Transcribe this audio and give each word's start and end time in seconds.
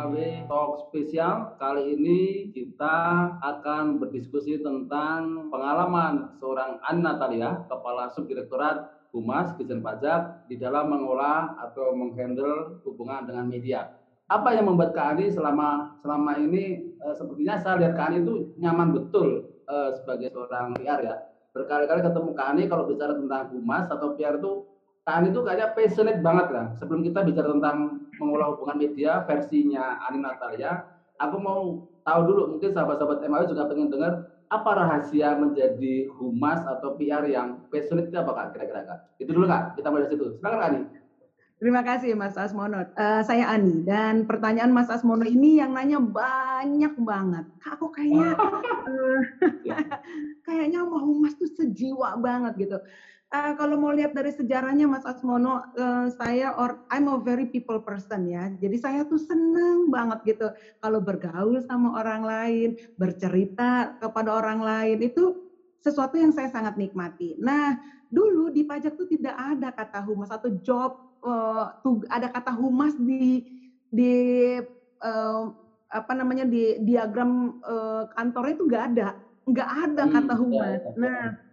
Mawe 0.00 0.48
Talk 0.48 0.88
spesial. 0.88 1.60
Kali 1.60 1.92
ini 1.92 2.48
kita 2.56 2.96
akan 3.36 4.00
berdiskusi 4.00 4.64
tentang 4.64 5.52
pengalaman 5.52 6.40
seorang 6.40 6.80
Ani 6.88 7.04
Natalia, 7.04 7.68
Kepala 7.68 8.08
Subdirektorat 8.08 9.12
Humas 9.12 9.52
Dijen 9.60 9.84
Pajak 9.84 10.48
di 10.48 10.56
dalam 10.56 10.88
mengolah 10.88 11.52
atau 11.60 11.92
menghandle 11.92 12.80
hubungan 12.88 13.28
dengan 13.28 13.44
media. 13.44 13.92
Apa 14.24 14.56
yang 14.56 14.72
membuat 14.72 14.96
Kak 14.96 15.20
Ani 15.20 15.28
selama 15.28 16.00
selama 16.00 16.32
ini 16.40 16.96
e, 16.96 17.06
sepertinya 17.12 17.60
saya 17.60 17.84
lihat 17.84 17.92
Kak 17.92 18.08
Ani 18.08 18.24
itu 18.24 18.56
nyaman 18.56 18.96
betul 18.96 19.52
e, 19.68 20.00
sebagai 20.00 20.32
seorang 20.32 20.80
PR 20.80 21.04
ya. 21.04 21.16
Berkali-kali 21.52 22.00
ketemu 22.00 22.32
Kak 22.32 22.48
Ani 22.56 22.64
kalau 22.72 22.88
bicara 22.88 23.12
tentang 23.12 23.52
humas 23.52 23.84
atau 23.92 24.16
PR 24.16 24.40
itu 24.40 24.64
Kak 25.00 25.16
Ani 25.16 25.32
itu 25.32 25.40
kayaknya 25.40 25.72
passionate 25.72 26.20
banget 26.20 26.46
lah. 26.52 26.66
Sebelum 26.76 27.00
kita 27.00 27.24
bicara 27.24 27.48
tentang 27.56 28.04
mengolah 28.20 28.52
hubungan 28.52 28.76
media 28.84 29.24
versinya 29.24 29.96
Ani 30.04 30.20
Natalia, 30.20 30.84
aku 31.16 31.36
mau 31.40 31.88
tahu 32.04 32.20
dulu 32.28 32.42
mungkin 32.56 32.70
sahabat-sahabat 32.76 33.24
MAU 33.24 33.48
juga 33.48 33.64
pengen 33.68 33.88
dengar 33.88 34.28
apa 34.50 34.70
rahasia 34.76 35.38
menjadi 35.38 36.10
humas 36.20 36.60
atau 36.66 36.98
PR 36.98 37.22
yang 37.30 37.64
passionate 37.70 38.10
itu 38.10 38.18
apa 38.18 38.34
kak 38.34 38.46
kira-kira 38.52 38.82
kak? 38.84 38.98
Itu 39.16 39.30
dulu 39.32 39.46
kak, 39.48 39.78
kita 39.80 39.88
mulai 39.88 40.04
dari 40.04 40.12
situ. 40.12 40.26
Silakan 40.36 40.58
kak 40.60 40.68
Ani. 40.68 40.82
Terima 41.60 41.82
kasih 41.84 42.16
Mas 42.16 42.36
Asmono. 42.40 42.88
Uh, 42.96 43.20
saya 43.24 43.52
Ani 43.52 43.84
dan 43.84 44.24
pertanyaan 44.28 44.72
Mas 44.72 44.88
Asmono 44.92 45.24
ini 45.24 45.60
yang 45.60 45.76
nanya 45.76 45.96
banyak 45.96 46.92
banget. 47.00 47.44
Kak, 47.62 47.80
aku 47.80 47.88
kayaknya 47.88 48.36
uh, 48.36 49.20
kayaknya 50.46 50.84
mau 50.84 51.00
humas 51.00 51.32
tuh 51.40 51.48
sejiwa 51.56 52.20
banget 52.20 52.68
gitu 52.68 52.76
uh, 53.30 53.52
kalau 53.54 53.78
mau 53.78 53.94
lihat 53.94 54.12
dari 54.12 54.34
sejarahnya 54.34 54.90
Mas 54.90 55.06
Asmono, 55.06 55.62
uh, 55.78 56.06
saya 56.18 56.54
or 56.58 56.82
I'm 56.90 57.06
a 57.10 57.16
very 57.22 57.46
people 57.46 57.78
person 57.80 58.26
ya. 58.26 58.50
Jadi 58.58 58.76
saya 58.76 59.06
tuh 59.06 59.18
seneng 59.18 59.88
banget 59.88 60.36
gitu 60.36 60.50
kalau 60.82 60.98
bergaul 61.00 61.62
sama 61.64 61.98
orang 61.98 62.22
lain, 62.26 62.68
bercerita 62.98 63.94
kepada 64.02 64.34
orang 64.34 64.60
lain 64.60 64.98
itu 65.00 65.38
sesuatu 65.80 66.20
yang 66.20 66.34
saya 66.34 66.50
sangat 66.52 66.76
nikmati. 66.76 67.38
Nah, 67.40 67.78
dulu 68.12 68.52
di 68.52 68.66
pajak 68.66 68.98
tuh 68.98 69.08
tidak 69.08 69.32
ada 69.32 69.72
kata 69.72 70.04
humas 70.04 70.28
atau 70.28 70.52
job 70.60 70.98
uh, 71.24 71.72
tuh 71.80 72.04
ada 72.12 72.28
kata 72.28 72.52
humas 72.52 72.92
di 73.00 73.46
di 73.90 74.14
uh, 75.00 75.44
apa 75.90 76.12
namanya 76.14 76.46
di 76.46 76.78
diagram 76.86 77.58
uh, 77.66 78.06
kantornya 78.14 78.54
itu 78.54 78.64
nggak 78.68 78.84
ada, 78.94 79.08
nggak 79.48 79.70
ada 79.88 80.02
hmm, 80.04 80.12
kata 80.12 80.34
humas. 80.36 80.82
Nah 80.94 81.49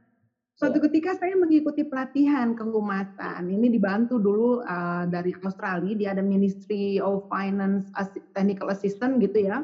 Suatu 0.57 0.81
ya. 0.81 0.89
ketika 0.89 1.13
saya 1.13 1.37
mengikuti 1.37 1.85
pelatihan 1.85 2.57
kehumasan. 2.57 3.45
Ini 3.45 3.69
dibantu 3.69 4.17
dulu 4.17 4.57
uh, 4.65 5.05
dari 5.05 5.29
Australia, 5.45 5.93
dia 5.93 6.09
ada 6.17 6.25
Ministry 6.25 6.97
of 6.97 7.21
Finance 7.29 7.85
Technical 8.33 8.73
Assistant 8.73 9.21
gitu 9.21 9.45
ya. 9.45 9.61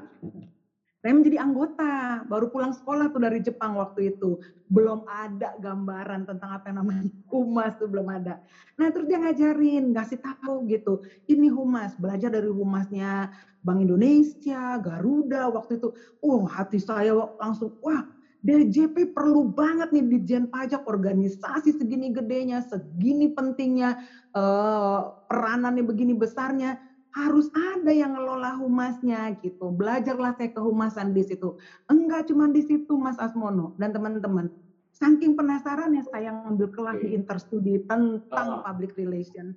Saya 1.03 1.19
menjadi 1.19 1.41
anggota, 1.41 2.21
baru 2.29 2.45
pulang 2.47 2.71
sekolah 2.71 3.09
tuh 3.09 3.25
dari 3.25 3.41
Jepang 3.41 3.75
waktu 3.75 4.13
itu. 4.13 4.37
Belum 4.69 5.01
ada 5.03 5.49
gambaran 5.57 6.29
tentang 6.29 6.61
apa 6.61 6.69
yang 6.69 6.85
namanya 6.85 7.03
humas 7.33 7.73
tuh 7.73 7.89
belum 7.89 8.07
ada. 8.13 8.37
Nah 8.77 8.93
terus 8.93 9.09
dia 9.09 9.17
ngajarin, 9.17 9.97
ngasih 9.97 10.21
tahu 10.21 10.61
gitu. 10.69 11.01
Ini 11.25 11.49
humas, 11.49 11.97
belajar 11.97 12.29
dari 12.29 12.53
humasnya 12.53 13.27
Bank 13.65 13.81
Indonesia, 13.81 14.77
Garuda 14.77 15.49
waktu 15.49 15.81
itu. 15.81 15.89
Oh 16.21 16.45
hati 16.45 16.77
saya 16.77 17.17
langsung, 17.41 17.73
wah 17.81 18.05
DJP 18.43 19.15
perlu 19.15 19.47
banget 19.47 19.87
nih 19.95 20.03
Dijen 20.03 20.45
Pajak 20.51 20.83
organisasi 20.83 21.79
segini 21.79 22.11
gedenya, 22.11 22.59
segini 22.59 23.31
pentingnya, 23.31 23.95
uh, 24.35 25.07
peranannya 25.31 25.87
begini 25.87 26.11
besarnya, 26.11 26.75
harus 27.15 27.47
ada 27.55 27.95
yang 27.95 28.19
ngelola 28.19 28.51
humasnya 28.59 29.31
gitu. 29.39 29.71
Belajarlah 29.71 30.35
saya 30.35 30.51
kehumasan 30.51 31.15
di 31.15 31.23
situ. 31.23 31.55
Enggak 31.87 32.27
cuma 32.27 32.51
di 32.51 32.59
situ 32.67 32.99
Mas 32.99 33.15
Asmono 33.15 33.71
dan 33.79 33.95
teman-teman. 33.95 34.51
Saking 34.93 35.39
penasaran 35.39 35.95
ya 35.95 36.03
saya 36.11 36.35
ngambil 36.35 36.67
kelas 36.69 36.99
di 36.99 37.15
interstudi 37.15 37.79
tentang 37.87 38.59
uh. 38.59 38.61
public 38.61 38.91
relation. 38.99 39.55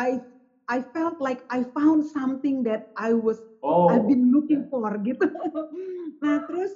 I 0.00 0.16
I 0.64 0.80
felt 0.96 1.20
like 1.20 1.44
I 1.52 1.68
found 1.76 2.08
something 2.08 2.64
that 2.64 2.88
I 2.96 3.12
was 3.12 3.36
oh. 3.60 3.92
I've 3.92 4.08
been 4.08 4.32
looking 4.32 4.64
for 4.72 4.88
gitu. 5.04 5.28
nah 6.24 6.40
terus 6.48 6.72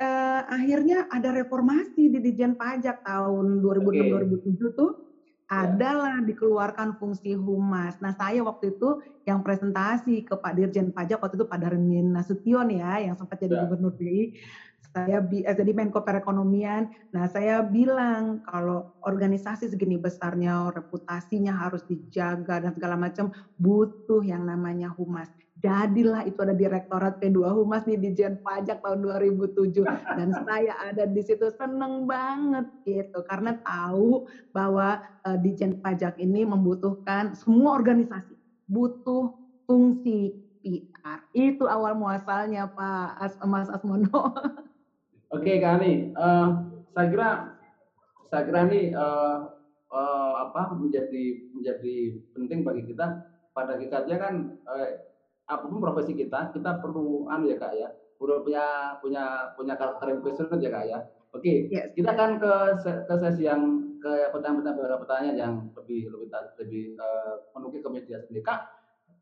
uh, 0.00 0.40
akhirnya 0.48 1.08
ada 1.08 1.32
reformasi 1.32 2.12
di 2.12 2.18
Dijen 2.20 2.56
Pajak 2.56 3.04
tahun 3.04 3.64
2006-2007 3.64 3.64
okay. 3.64 4.68
tuh 4.76 4.90
ya. 5.46 5.64
adalah 5.64 6.16
dikeluarkan 6.24 7.00
fungsi 7.00 7.36
humas. 7.36 7.96
Nah 8.02 8.12
saya 8.16 8.42
waktu 8.44 8.76
itu 8.76 9.00
yang 9.24 9.40
presentasi 9.40 10.26
ke 10.26 10.34
Pak 10.36 10.52
Dirjen 10.56 10.92
Pajak 10.92 11.22
waktu 11.22 11.36
itu 11.40 11.46
Pak 11.48 11.58
Darmin 11.60 12.12
Nasution 12.12 12.68
ya 12.72 13.00
yang 13.00 13.14
sempat 13.16 13.40
jadi 13.40 13.56
yeah. 13.56 13.62
Gubernur 13.66 13.94
BI. 13.96 14.36
Saya 14.96 15.20
eh, 15.20 15.52
jadi 15.52 15.76
Menko 15.76 16.00
Perekonomian. 16.00 16.88
Nah 17.12 17.28
saya 17.28 17.60
bilang 17.60 18.40
kalau 18.48 18.96
organisasi 19.04 19.68
segini 19.68 20.00
besarnya 20.00 20.72
reputasinya 20.72 21.52
harus 21.52 21.84
dijaga 21.84 22.64
dan 22.64 22.72
segala 22.72 22.96
macam 22.96 23.28
butuh 23.60 24.24
yang 24.24 24.48
namanya 24.48 24.88
humas 24.96 25.28
jadilah 25.60 26.28
itu 26.28 26.36
ada 26.44 26.52
Direktorat 26.52 27.16
P2 27.16 27.40
Humas 27.48 27.88
di 27.88 27.96
Dijen 27.96 28.36
Pajak 28.44 28.84
tahun 28.84 29.00
2007 29.08 29.80
dan 29.88 30.28
saya 30.44 30.76
ada 30.84 31.08
di 31.08 31.22
situ 31.24 31.48
seneng 31.56 32.04
banget 32.04 32.68
gitu. 32.84 33.24
Karena 33.24 33.56
tahu 33.64 34.28
bahwa 34.52 35.00
uh, 35.24 35.38
Dijen 35.40 35.80
Pajak 35.80 36.20
ini 36.20 36.44
membutuhkan 36.44 37.32
semua 37.32 37.80
organisasi. 37.80 38.36
Butuh 38.68 39.32
fungsi 39.64 40.34
PR. 40.60 41.18
Itu 41.32 41.70
awal 41.70 41.96
muasalnya 41.96 42.68
Pak 42.68 43.08
As 43.16 43.34
Mas 43.46 43.70
Asmono. 43.72 44.34
Oke, 45.34 45.58
Kani, 45.58 46.14
uh, 46.14 46.48
saya 46.94 47.06
kira 47.10 47.30
saya 48.26 48.42
kira 48.46 48.66
ini 48.70 48.90
uh, 48.94 49.50
uh, 49.90 50.32
apa 50.50 50.74
menjadi 50.76 51.50
menjadi 51.54 51.96
penting 52.36 52.60
bagi 52.62 52.82
kita. 52.92 53.24
Pada 53.56 53.80
hakikatnya 53.80 54.16
kan 54.20 54.34
uh, 54.68 55.15
apa 55.46 55.64
pun 55.70 55.78
profesi 55.78 56.12
kita, 56.12 56.50
kita 56.50 56.82
perlu 56.82 57.30
anu 57.30 57.46
ya 57.46 57.56
kak 57.58 57.72
ya, 57.78 57.88
perlu 58.18 58.42
punya 58.42 58.98
punya 58.98 59.24
punya 59.54 59.74
karakter 59.78 60.06
yang 60.10 60.20
passionate 60.22 60.62
ya 60.62 60.70
kak 60.70 60.84
ya. 60.90 60.98
Oke, 61.34 61.68
yes. 61.68 61.92
kita 61.94 62.12
kan 62.16 62.40
ke 62.42 62.52
ke 62.82 63.14
sesi 63.20 63.46
yang 63.46 63.62
ke 64.00 64.30
pertanyaan 64.32 64.74
beberapa 64.74 65.04
pertanyaan 65.04 65.36
yang 65.36 65.54
lebih 65.74 66.08
lebih 66.10 66.28
lebih 66.58 66.84
uh, 66.98 67.34
menukik 67.54 67.84
ke 67.84 67.90
media 67.92 68.16
sendiri. 68.24 68.42
Kak, 68.42 68.60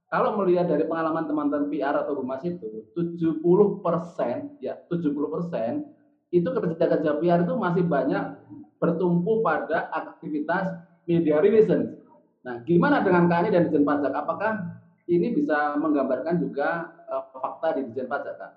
kalau 0.09 0.39
melihat 0.39 0.71
dari 0.71 0.87
pengalaman 0.87 1.27
teman-teman 1.27 1.67
PR 1.73 1.97
atau 2.07 2.15
humas 2.21 2.45
itu, 2.47 2.87
70 2.95 3.41
persen 3.83 4.55
ya 4.63 4.79
70 4.87 5.11
persen 5.33 5.91
itu 6.31 6.49
kerja-kerja 6.51 7.11
PR 7.19 7.41
itu 7.47 7.55
masih 7.59 7.85
banyak 7.87 8.23
bertumpu 8.79 9.41
pada 9.43 9.91
aktivitas 9.91 10.71
media 11.07 11.39
relations. 11.41 11.95
Nah, 12.45 12.61
gimana 12.69 13.01
dengan 13.01 13.25
kami 13.31 13.49
dan 13.49 13.71
Dijen 13.71 13.89
Pajak? 13.89 14.13
Apakah 14.13 14.74
ini 15.09 15.37
bisa 15.37 15.77
menggambarkan 15.77 16.41
juga 16.41 16.89
uh, 17.09 17.25
fakta 17.37 17.81
di 17.81 17.93
Dijen 17.93 18.09
Pajak 18.09 18.35
kan? 18.41 18.53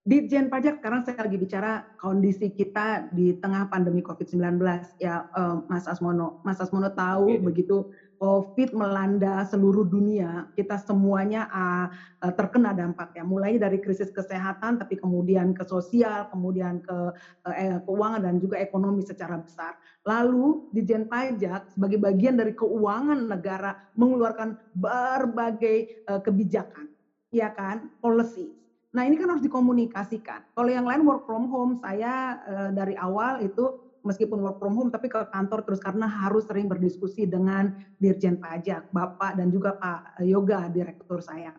Dijen 0.00 0.48
Pajak 0.48 0.80
sekarang 0.80 1.04
saya 1.04 1.20
lagi 1.22 1.36
bicara 1.36 1.84
kondisi 2.00 2.48
kita 2.50 3.04
di 3.12 3.36
tengah 3.36 3.68
pandemi 3.68 4.00
COVID-19 4.00 4.62
ya 4.96 5.28
uh, 5.36 5.60
Mas 5.68 5.84
Asmono. 5.84 6.40
Mas 6.40 6.58
Asmono 6.62 6.88
tahu 6.88 7.36
okay. 7.36 7.42
begitu 7.42 7.84
COVID 8.20 8.76
melanda 8.76 9.48
seluruh 9.48 9.88
dunia, 9.88 10.44
kita 10.52 10.76
semuanya 10.76 11.48
uh, 11.48 11.88
terkena 12.36 12.76
dampaknya. 12.76 13.24
Mulai 13.24 13.56
dari 13.56 13.80
krisis 13.80 14.12
kesehatan, 14.12 14.76
tapi 14.76 15.00
kemudian 15.00 15.56
ke 15.56 15.64
sosial, 15.64 16.28
kemudian 16.28 16.84
ke 16.84 17.16
uh, 17.16 17.78
keuangan 17.88 18.20
dan 18.20 18.36
juga 18.36 18.60
ekonomi 18.60 19.00
secara 19.00 19.40
besar. 19.40 19.80
Lalu 20.04 20.68
Dijen 20.68 21.08
Pajak 21.08 21.72
sebagai 21.72 21.96
bagian 21.96 22.36
dari 22.36 22.52
keuangan 22.52 23.24
negara 23.24 23.88
mengeluarkan 23.96 24.60
berbagai 24.76 26.04
uh, 26.04 26.20
kebijakan, 26.20 26.92
ya 27.32 27.48
kan, 27.56 27.88
policy. 28.04 28.52
Nah 28.92 29.08
ini 29.08 29.16
kan 29.16 29.32
harus 29.32 29.40
dikomunikasikan. 29.48 30.44
Kalau 30.52 30.68
yang 30.68 30.84
lain 30.84 31.08
work 31.08 31.24
from 31.24 31.48
home, 31.48 31.80
saya 31.80 32.36
uh, 32.44 32.70
dari 32.76 33.00
awal 33.00 33.40
itu 33.40 33.89
meskipun 34.02 34.40
work 34.40 34.56
from 34.60 34.76
home 34.76 34.90
tapi 34.92 35.06
ke 35.08 35.20
kantor 35.28 35.64
terus 35.64 35.80
karena 35.80 36.08
harus 36.08 36.44
sering 36.48 36.66
berdiskusi 36.66 37.24
dengan 37.28 37.70
Dirjen 37.96 38.36
Pajak, 38.40 38.88
Bapak 38.90 39.36
dan 39.38 39.48
juga 39.52 39.76
Pak 39.76 40.22
Yoga, 40.24 40.68
direktur 40.68 41.20
saya. 41.20 41.52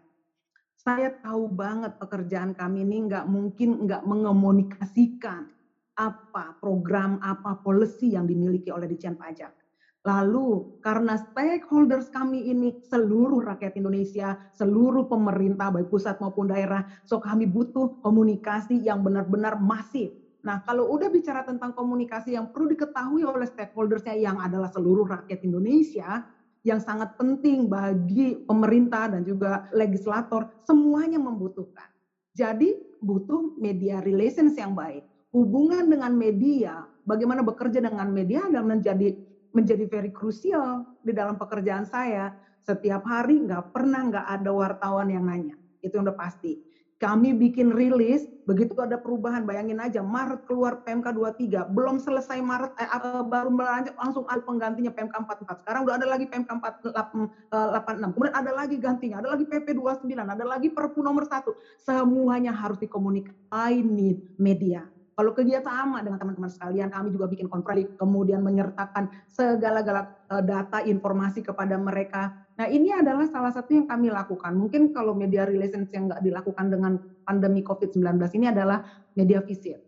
Saya 0.78 1.14
tahu 1.14 1.46
banget 1.46 1.94
pekerjaan 2.02 2.58
kami 2.58 2.82
ini 2.82 3.06
nggak 3.06 3.26
mungkin 3.30 3.86
nggak 3.86 4.02
mengomunikasikan 4.02 5.46
apa 5.94 6.58
program, 6.58 7.22
apa 7.22 7.54
policy 7.62 8.18
yang 8.18 8.26
dimiliki 8.26 8.74
oleh 8.74 8.90
Dirjen 8.90 9.14
Pajak. 9.14 9.54
Lalu 10.02 10.66
karena 10.82 11.14
stakeholders 11.14 12.10
kami 12.10 12.50
ini 12.50 12.74
seluruh 12.82 13.46
rakyat 13.46 13.78
Indonesia, 13.78 14.34
seluruh 14.50 15.06
pemerintah 15.06 15.70
baik 15.70 15.94
pusat 15.94 16.18
maupun 16.18 16.50
daerah, 16.50 16.82
so 17.06 17.22
kami 17.22 17.46
butuh 17.46 17.86
komunikasi 18.02 18.82
yang 18.82 19.06
benar-benar 19.06 19.62
masif 19.62 20.10
Nah, 20.42 20.58
kalau 20.66 20.90
udah 20.90 21.10
bicara 21.14 21.46
tentang 21.46 21.70
komunikasi 21.70 22.34
yang 22.34 22.50
perlu 22.50 22.66
diketahui 22.74 23.22
oleh 23.22 23.46
stakeholdersnya 23.46 24.18
yang 24.18 24.42
adalah 24.42 24.68
seluruh 24.74 25.06
rakyat 25.06 25.40
Indonesia, 25.46 26.18
yang 26.66 26.82
sangat 26.82 27.14
penting 27.18 27.70
bagi 27.70 28.38
pemerintah 28.46 29.10
dan 29.10 29.22
juga 29.26 29.62
legislator, 29.74 30.46
semuanya 30.66 31.18
membutuhkan. 31.22 31.90
Jadi 32.34 32.74
butuh 33.02 33.54
media 33.58 34.02
relations 34.02 34.58
yang 34.58 34.74
baik. 34.74 35.06
Hubungan 35.34 35.88
dengan 35.90 36.12
media, 36.14 36.86
bagaimana 37.06 37.42
bekerja 37.46 37.82
dengan 37.82 38.10
media 38.10 38.46
adalah 38.50 38.66
menjadi 38.78 39.10
menjadi 39.52 39.84
very 39.90 40.12
crucial 40.12 40.86
di 41.04 41.12
dalam 41.12 41.36
pekerjaan 41.38 41.86
saya. 41.86 42.30
Setiap 42.62 43.02
hari 43.10 43.42
nggak 43.42 43.74
pernah 43.74 44.06
nggak 44.06 44.26
ada 44.38 44.50
wartawan 44.54 45.10
yang 45.10 45.26
nanya. 45.26 45.58
Itu 45.82 45.98
yang 45.98 46.06
udah 46.10 46.18
pasti 46.18 46.54
kami 47.02 47.34
bikin 47.34 47.74
rilis, 47.74 48.30
begitu 48.46 48.78
ada 48.78 48.94
perubahan, 49.02 49.42
bayangin 49.42 49.82
aja, 49.82 50.06
Maret 50.06 50.46
keluar 50.46 50.78
PMK 50.86 51.10
23, 51.10 51.66
belum 51.74 51.98
selesai 51.98 52.38
Maret, 52.46 52.78
eh, 52.78 52.86
eh, 52.86 53.24
baru 53.26 53.50
melanjut, 53.50 53.98
langsung 53.98 54.22
ada 54.30 54.38
penggantinya 54.46 54.94
PMK 54.94 55.26
44. 55.26 55.66
Sekarang 55.66 55.82
udah 55.90 55.98
ada 55.98 56.06
lagi 56.06 56.30
PMK 56.30 56.46
86, 56.46 57.26
eh, 57.50 58.14
kemudian 58.14 58.36
ada 58.38 58.52
lagi 58.54 58.78
gantinya, 58.78 59.18
ada 59.18 59.34
lagi 59.34 59.50
PP 59.50 59.74
29, 59.74 60.30
ada 60.30 60.46
lagi 60.46 60.70
Perpu 60.70 61.02
nomor 61.02 61.26
1. 61.26 61.58
Semuanya 61.82 62.54
harus 62.54 62.78
dikomunikasi. 62.78 63.34
I 63.50 63.82
need 63.82 64.22
media. 64.38 64.86
Kalau 65.12 65.36
kegiatan 65.36 65.70
sama 65.70 66.00
dengan 66.02 66.18
teman-teman 66.18 66.50
sekalian, 66.50 66.88
kami 66.90 67.12
juga 67.12 67.28
bikin 67.28 67.46
konferensi, 67.46 67.94
kemudian 68.00 68.40
menyertakan 68.42 69.06
segala-gala 69.28 70.08
eh, 70.32 70.44
data, 70.46 70.80
informasi 70.86 71.44
kepada 71.44 71.76
mereka. 71.76 72.32
Nah 72.62 72.70
ini 72.70 72.94
adalah 72.94 73.26
salah 73.26 73.50
satu 73.50 73.74
yang 73.74 73.90
kami 73.90 74.14
lakukan. 74.14 74.54
Mungkin 74.54 74.94
kalau 74.94 75.18
media 75.18 75.50
relations 75.50 75.90
yang 75.90 76.06
nggak 76.06 76.22
dilakukan 76.22 76.70
dengan 76.70 76.94
pandemi 77.26 77.66
COVID-19 77.66 78.22
ini 78.38 78.54
adalah 78.54 78.78
media 79.18 79.42
visit. 79.42 79.82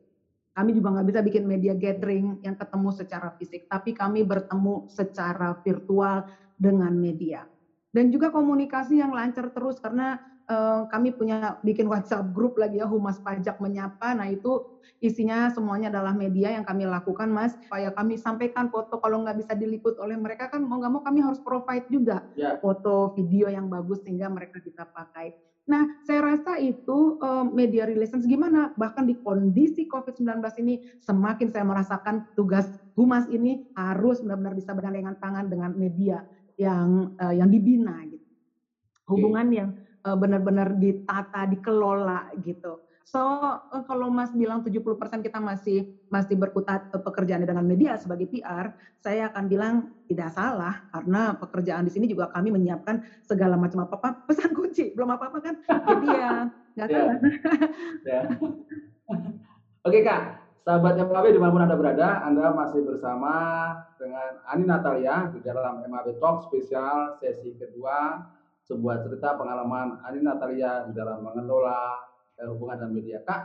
Kami 0.58 0.74
juga 0.74 0.98
nggak 0.98 1.06
bisa 1.06 1.22
bikin 1.22 1.46
media 1.46 1.78
gathering 1.78 2.34
yang 2.42 2.58
ketemu 2.58 2.90
secara 2.90 3.30
fisik, 3.38 3.62
tapi 3.70 3.94
kami 3.94 4.26
bertemu 4.26 4.82
secara 4.90 5.54
virtual 5.62 6.26
dengan 6.58 6.98
media. 6.98 7.46
Dan 7.94 8.10
juga 8.10 8.34
komunikasi 8.34 8.98
yang 8.98 9.14
lancar 9.14 9.54
terus 9.54 9.78
karena 9.78 10.18
uh, 10.50 10.88
kami 10.90 11.14
punya 11.16 11.56
bikin 11.64 11.88
WhatsApp 11.88 12.32
grup 12.32 12.60
lagi 12.60 12.80
ya 12.82 12.88
Humas 12.88 13.20
Pajak 13.20 13.60
menyapa. 13.60 14.16
Nah 14.16 14.28
itu 14.32 14.64
isinya 15.04 15.52
semuanya 15.52 15.92
adalah 15.92 16.16
media 16.16 16.52
yang 16.56 16.66
kami 16.66 16.88
lakukan 16.88 17.30
Mas. 17.30 17.56
Supaya 17.60 17.92
kami 17.92 18.20
sampaikan 18.20 18.68
foto 18.68 19.00
kalau 19.00 19.24
nggak 19.24 19.40
bisa 19.40 19.54
diliput 19.56 20.00
oleh 20.00 20.16
mereka 20.16 20.52
kan 20.52 20.64
mau 20.64 20.80
nggak 20.80 20.92
mau 20.92 21.04
kami 21.04 21.24
harus 21.24 21.40
provide 21.40 21.88
juga 21.88 22.24
ya. 22.36 22.60
foto 22.60 23.12
video 23.16 23.48
yang 23.52 23.68
bagus 23.68 24.04
sehingga 24.04 24.28
mereka 24.28 24.60
bisa 24.60 24.84
pakai. 24.88 25.36
Nah, 25.64 25.88
saya 26.04 26.20
rasa 26.20 26.60
itu 26.60 27.16
uh, 27.24 27.48
media 27.48 27.88
relations 27.88 28.28
gimana? 28.28 28.76
Bahkan 28.76 29.08
di 29.08 29.16
kondisi 29.24 29.88
COVID-19 29.88 30.44
ini 30.60 30.84
semakin 31.00 31.48
saya 31.48 31.64
merasakan 31.64 32.28
tugas 32.36 32.68
humas 33.00 33.24
ini 33.32 33.64
harus 33.80 34.20
benar-benar 34.20 34.60
bisa 34.60 34.76
bergandengan 34.76 35.16
tangan 35.24 35.48
dengan 35.48 35.72
media 35.72 36.28
yang 36.60 37.16
uh, 37.16 37.32
yang 37.32 37.48
dibina 37.48 37.96
gitu. 38.12 38.28
Hubungan 39.08 39.48
okay. 39.48 39.58
yang 39.60 39.70
uh, 40.04 40.18
benar-benar 40.20 40.76
ditata, 40.76 41.48
dikelola 41.48 42.28
gitu. 42.44 42.80
So 43.04 43.20
uh, 43.20 43.84
kalau 43.84 44.08
Mas 44.08 44.32
bilang 44.32 44.64
70% 44.64 44.80
kita 45.20 45.40
masih 45.44 45.84
masih 46.08 46.40
berkutat 46.40 46.88
uh, 46.96 47.02
pekerjaan 47.04 47.44
dengan 47.44 47.64
media 47.68 48.00
sebagai 48.00 48.28
PR, 48.32 48.72
saya 49.04 49.28
akan 49.28 49.44
bilang 49.52 49.76
tidak 50.08 50.32
salah 50.32 50.80
karena 50.92 51.36
pekerjaan 51.36 51.84
di 51.84 51.92
sini 51.92 52.06
juga 52.08 52.32
kami 52.32 52.52
menyiapkan 52.56 53.00
segala 53.24 53.60
macam 53.60 53.84
apa 53.84 53.96
apa 54.00 54.10
pesan 54.24 54.56
kunci 54.56 54.96
belum 54.96 55.20
apa 55.20 55.30
apa 55.32 55.40
kan. 55.44 55.56
Jadi 55.68 56.08
ya 56.08 56.32
nggak 56.74 56.88
yeah. 56.88 56.96
salah. 56.96 57.18
yeah. 58.08 58.24
Oke 59.84 60.00
kak, 60.00 60.40
sahabat 60.64 60.96
MAB 60.96 61.36
di 61.36 61.40
mana 61.44 61.52
pun 61.52 61.64
anda 61.68 61.76
berada, 61.76 62.24
anda 62.24 62.56
masih 62.56 62.88
bersama 62.88 63.36
dengan 64.00 64.40
Ani 64.48 64.64
Natalia 64.64 65.28
di 65.36 65.44
dalam 65.44 65.84
MAB 65.84 66.16
Talk 66.24 66.48
spesial 66.48 67.20
sesi 67.20 67.52
kedua 67.60 68.24
sebuah 68.68 69.04
cerita 69.04 69.36
pengalaman 69.36 70.00
Ani 70.08 70.24
Natalia 70.24 70.88
di 70.88 70.96
dalam 70.96 71.24
mengelola 71.24 72.00
eh, 72.40 72.48
hubungan 72.48 72.80
dan 72.80 72.92
media. 72.96 73.20
Kak, 73.24 73.42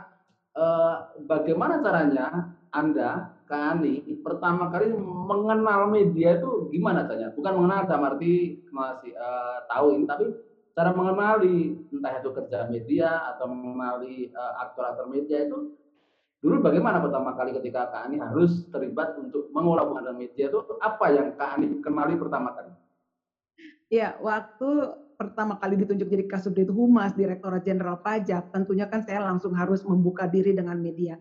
eh, 0.55 0.95
bagaimana 1.27 1.83
caranya 1.83 2.55
Anda, 2.71 3.35
Kak 3.49 3.63
Ani, 3.77 4.05
pertama 4.23 4.71
kali 4.71 4.93
mengenal 4.99 5.91
media 5.91 6.39
itu 6.39 6.71
gimana 6.71 7.03
caranya? 7.03 7.35
Bukan 7.35 7.53
mengenal 7.59 7.89
dalam 7.89 8.07
arti 8.15 8.63
masih 8.71 9.11
eh, 9.11 9.57
tahu 9.67 9.87
ini, 9.99 10.05
tapi 10.07 10.25
cara 10.79 10.95
mengenali 10.95 11.75
entah 11.91 12.13
itu 12.23 12.29
kerja 12.31 12.71
media 12.71 13.35
atau 13.35 13.51
mengenali 13.51 14.31
eh, 14.31 14.53
aktor-aktor 14.63 15.11
media 15.11 15.43
itu 15.43 15.75
dulu 16.39 16.63
bagaimana 16.63 17.03
pertama 17.03 17.35
kali 17.35 17.51
ketika 17.51 17.91
Kak 17.91 18.07
Ani 18.07 18.15
harus 18.15 18.63
terlibat 18.71 19.19
untuk 19.19 19.51
mengolah 19.51 19.83
hubungan 19.83 20.07
dan 20.07 20.15
media 20.15 20.47
itu 20.47 20.63
apa 20.79 21.11
yang 21.11 21.35
Kak 21.35 21.59
Ani 21.59 21.83
kenali 21.83 22.15
pertama 22.15 22.55
kali? 22.55 22.71
Ya, 23.91 24.15
waktu 24.23 24.95
pertama 25.19 25.59
kali 25.59 25.75
ditunjuk 25.83 26.07
jadi 26.07 26.23
Kasubdit 26.31 26.71
Humas, 26.71 27.11
Direktorat 27.11 27.67
Jenderal 27.67 27.99
Pajak, 27.99 28.55
tentunya 28.55 28.87
kan 28.87 29.03
saya 29.03 29.19
langsung 29.19 29.51
harus 29.51 29.83
membuka 29.83 30.23
diri 30.31 30.55
dengan 30.55 30.79
media. 30.79 31.19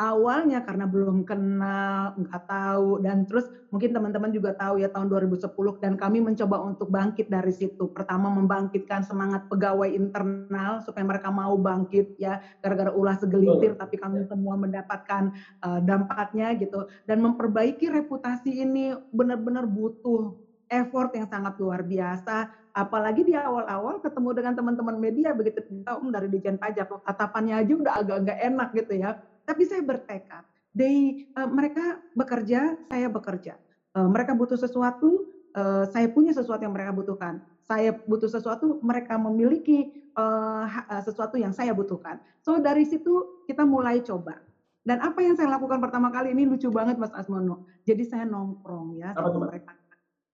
Awalnya 0.00 0.64
karena 0.64 0.88
belum 0.88 1.28
kenal, 1.28 2.16
nggak 2.16 2.42
tahu, 2.48 3.04
dan 3.04 3.28
terus 3.28 3.52
mungkin 3.68 3.92
teman-teman 3.92 4.32
juga 4.32 4.56
tahu 4.56 4.80
ya 4.80 4.88
tahun 4.88 5.12
2010 5.12 5.44
dan 5.76 6.00
kami 6.00 6.24
mencoba 6.24 6.56
untuk 6.64 6.88
bangkit 6.88 7.28
dari 7.28 7.52
situ. 7.52 7.84
Pertama 7.92 8.32
membangkitkan 8.32 9.04
semangat 9.04 9.44
pegawai 9.52 9.92
internal 9.92 10.80
supaya 10.80 11.04
mereka 11.04 11.28
mau 11.28 11.52
bangkit 11.60 12.16
ya 12.16 12.40
gara-gara 12.64 12.96
ulah 12.96 13.18
segelintir, 13.20 13.76
tapi 13.76 14.00
kami 14.00 14.24
ya. 14.24 14.32
semua 14.32 14.56
mendapatkan 14.56 15.36
uh, 15.60 15.84
dampaknya 15.84 16.56
gitu 16.56 16.88
dan 17.04 17.20
memperbaiki 17.20 17.92
reputasi 17.92 18.56
ini 18.56 18.96
benar-benar 19.12 19.68
butuh 19.68 20.49
effort 20.70 21.10
yang 21.12 21.26
sangat 21.26 21.58
luar 21.58 21.82
biasa. 21.82 22.48
Apalagi 22.70 23.26
di 23.26 23.34
awal-awal 23.34 23.98
ketemu 23.98 24.30
dengan 24.30 24.54
teman-teman 24.54 24.94
media 24.94 25.34
begitu 25.34 25.66
um 25.90 26.14
dari 26.14 26.30
Dijen 26.30 26.54
Pajak 26.54 27.02
tatapannya 27.02 27.58
aja 27.58 27.74
udah 27.74 27.94
agak-agak 27.98 28.38
enak 28.46 28.68
gitu 28.78 28.92
ya. 28.94 29.18
Tapi 29.42 29.66
saya 29.66 29.82
bertekad 29.82 30.46
they 30.70 31.26
uh, 31.34 31.50
mereka 31.50 31.98
bekerja 32.14 32.78
saya 32.86 33.10
bekerja. 33.10 33.58
Uh, 33.90 34.06
mereka 34.06 34.38
butuh 34.38 34.54
sesuatu 34.54 35.26
uh, 35.58 35.82
saya 35.90 36.06
punya 36.14 36.30
sesuatu 36.30 36.62
yang 36.62 36.74
mereka 36.74 36.94
butuhkan. 36.94 37.42
Saya 37.66 37.90
butuh 37.94 38.30
sesuatu 38.30 38.78
mereka 38.82 39.18
memiliki 39.18 39.90
uh, 40.14 40.66
sesuatu 41.02 41.38
yang 41.38 41.50
saya 41.50 41.74
butuhkan. 41.74 42.22
So 42.42 42.62
dari 42.62 42.86
situ 42.86 43.44
kita 43.50 43.66
mulai 43.66 44.02
coba. 44.06 44.38
Dan 44.80 45.02
apa 45.02 45.20
yang 45.20 45.36
saya 45.36 45.50
lakukan 45.50 45.82
pertama 45.82 46.08
kali 46.08 46.32
ini 46.32 46.48
lucu 46.48 46.70
banget 46.72 46.96
Mas 46.96 47.12
Asmono. 47.12 47.68
Jadi 47.84 48.06
saya 48.06 48.24
nongkrong 48.24 48.96
ya 48.96 49.12
sama 49.12 49.50
mereka 49.50 49.79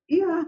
Iya, 0.07 0.47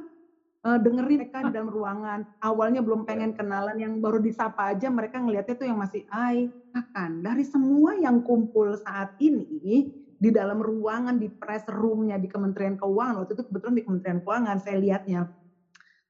uh, 0.67 0.79
dengerin 0.79 1.27
mereka 1.27 1.43
di 1.47 1.53
dalam 1.57 1.71
ruangan. 1.71 2.21
Awalnya 2.43 2.81
belum 2.83 3.03
iya. 3.05 3.09
pengen 3.09 3.31
kenalan, 3.35 3.77
yang 3.79 3.99
baru 3.99 4.23
disapa 4.23 4.75
aja 4.75 4.91
mereka 4.91 5.19
ngelihatnya 5.19 5.55
tuh 5.59 5.67
yang 5.67 5.79
masih 5.79 6.03
ai. 6.11 6.47
Akan 6.75 7.25
dari 7.25 7.43
semua 7.43 7.97
yang 7.97 8.21
kumpul 8.23 8.77
saat 8.79 9.09
ini 9.19 9.83
di 10.19 10.31
dalam 10.35 10.59
ruangan 10.59 11.17
di 11.17 11.31
press 11.31 11.65
roomnya 11.71 12.19
di 12.19 12.27
Kementerian 12.27 12.75
Keuangan 12.75 13.23
waktu 13.23 13.39
itu 13.39 13.45
kebetulan 13.47 13.75
di 13.79 13.85
Kementerian 13.87 14.19
Keuangan 14.21 14.57
saya 14.59 14.77
lihatnya. 14.77 15.25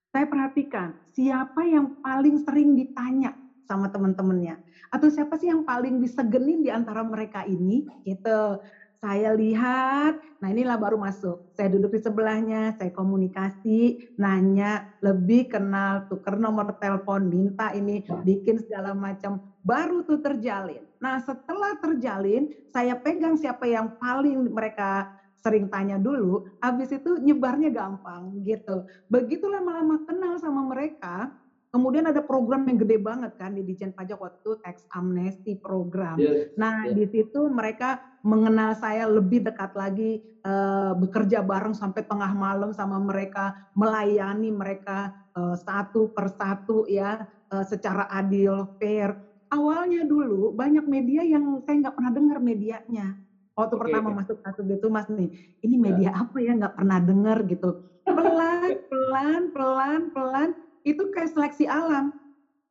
Saya 0.09 0.25
perhatikan 0.25 0.97
siapa 1.13 1.69
yang 1.69 1.93
paling 2.01 2.41
sering 2.41 2.73
ditanya 2.73 3.31
sama 3.69 3.93
teman-temannya 3.93 4.57
atau 4.89 5.13
siapa 5.13 5.37
sih 5.37 5.53
yang 5.53 5.61
paling 5.61 6.01
disegenin 6.01 6.65
di 6.65 6.73
antara 6.73 7.05
mereka 7.05 7.45
ini 7.45 7.85
gitu 8.09 8.57
saya 8.99 9.31
lihat, 9.35 10.19
nah 10.43 10.51
inilah 10.51 10.75
baru 10.75 10.99
masuk. 10.99 11.39
Saya 11.55 11.71
duduk 11.71 11.95
di 11.95 12.01
sebelahnya, 12.03 12.75
saya 12.75 12.91
komunikasi, 12.91 13.95
nanya, 14.19 14.83
lebih 14.99 15.47
kenal, 15.47 16.03
tuker 16.11 16.35
nomor 16.39 16.75
telepon, 16.83 17.31
minta 17.31 17.71
ini, 17.71 18.03
bikin 18.27 18.59
segala 18.59 18.93
macam, 18.99 19.39
baru 19.63 20.03
tuh 20.03 20.19
terjalin. 20.19 20.83
Nah 20.99 21.23
setelah 21.23 21.79
terjalin, 21.79 22.47
saya 22.67 22.99
pegang 22.99 23.39
siapa 23.39 23.67
yang 23.71 23.87
paling 24.03 24.51
mereka 24.51 25.07
sering 25.39 25.71
tanya 25.71 25.97
dulu, 26.03 26.43
habis 26.59 26.91
itu 26.91 27.15
nyebarnya 27.23 27.71
gampang 27.71 28.43
gitu. 28.43 28.83
Begitu 29.07 29.47
lama-lama 29.47 30.03
kenal 30.03 30.35
sama 30.43 30.67
mereka, 30.67 31.31
Kemudian 31.69 32.09
ada 32.09 32.25
program 32.25 32.65
yang 32.65 32.81
gede 32.81 32.97
banget 32.97 33.37
kan 33.37 33.53
di 33.53 33.61
Dijen 33.61 33.93
Pajak 33.93 34.17
waktu 34.17 34.41
itu 34.41 34.57
tax 34.65 34.89
amnesty 34.89 35.53
program. 35.53 36.17
Yes, 36.17 36.49
nah 36.57 36.89
yes. 36.89 36.97
di 36.97 37.05
situ 37.13 37.45
mereka 37.53 38.01
mengenal 38.25 38.73
saya 38.73 39.05
lebih 39.05 39.45
dekat 39.45 39.77
lagi, 39.77 40.25
uh, 40.49 40.97
bekerja 40.97 41.45
bareng 41.45 41.77
sampai 41.77 42.09
tengah 42.09 42.33
malam 42.33 42.73
sama 42.73 42.97
mereka, 42.97 43.53
melayani 43.77 44.49
mereka 44.49 45.13
uh, 45.37 45.53
satu 45.61 46.09
persatu 46.17 46.89
ya 46.89 47.29
uh, 47.53 47.65
secara 47.69 48.09
adil, 48.17 48.65
fair. 48.81 49.13
Awalnya 49.53 50.09
dulu 50.09 50.57
banyak 50.57 50.89
media 50.89 51.21
yang 51.21 51.61
saya 51.69 51.85
nggak 51.85 51.97
pernah 52.01 52.13
dengar 52.17 52.39
medianya. 52.41 53.13
Waktu 53.53 53.75
okay. 53.77 53.83
pertama 53.85 54.09
masuk 54.25 54.41
satu 54.41 54.65
gitu 54.65 54.89
mas 54.89 55.09
nih, 55.13 55.29
ini 55.61 55.77
ya. 55.77 55.83
media 55.85 56.11
apa 56.17 56.37
ya 56.41 56.57
nggak 56.57 56.75
pernah 56.81 56.97
dengar 56.97 57.45
gitu. 57.45 57.71
Pelan, 58.09 58.73
pelan, 58.89 59.43
pelan, 59.53 60.03
pelan 60.17 60.51
itu 60.95 61.03
kayak 61.13 61.31
seleksi 61.33 61.65
alam. 61.69 62.13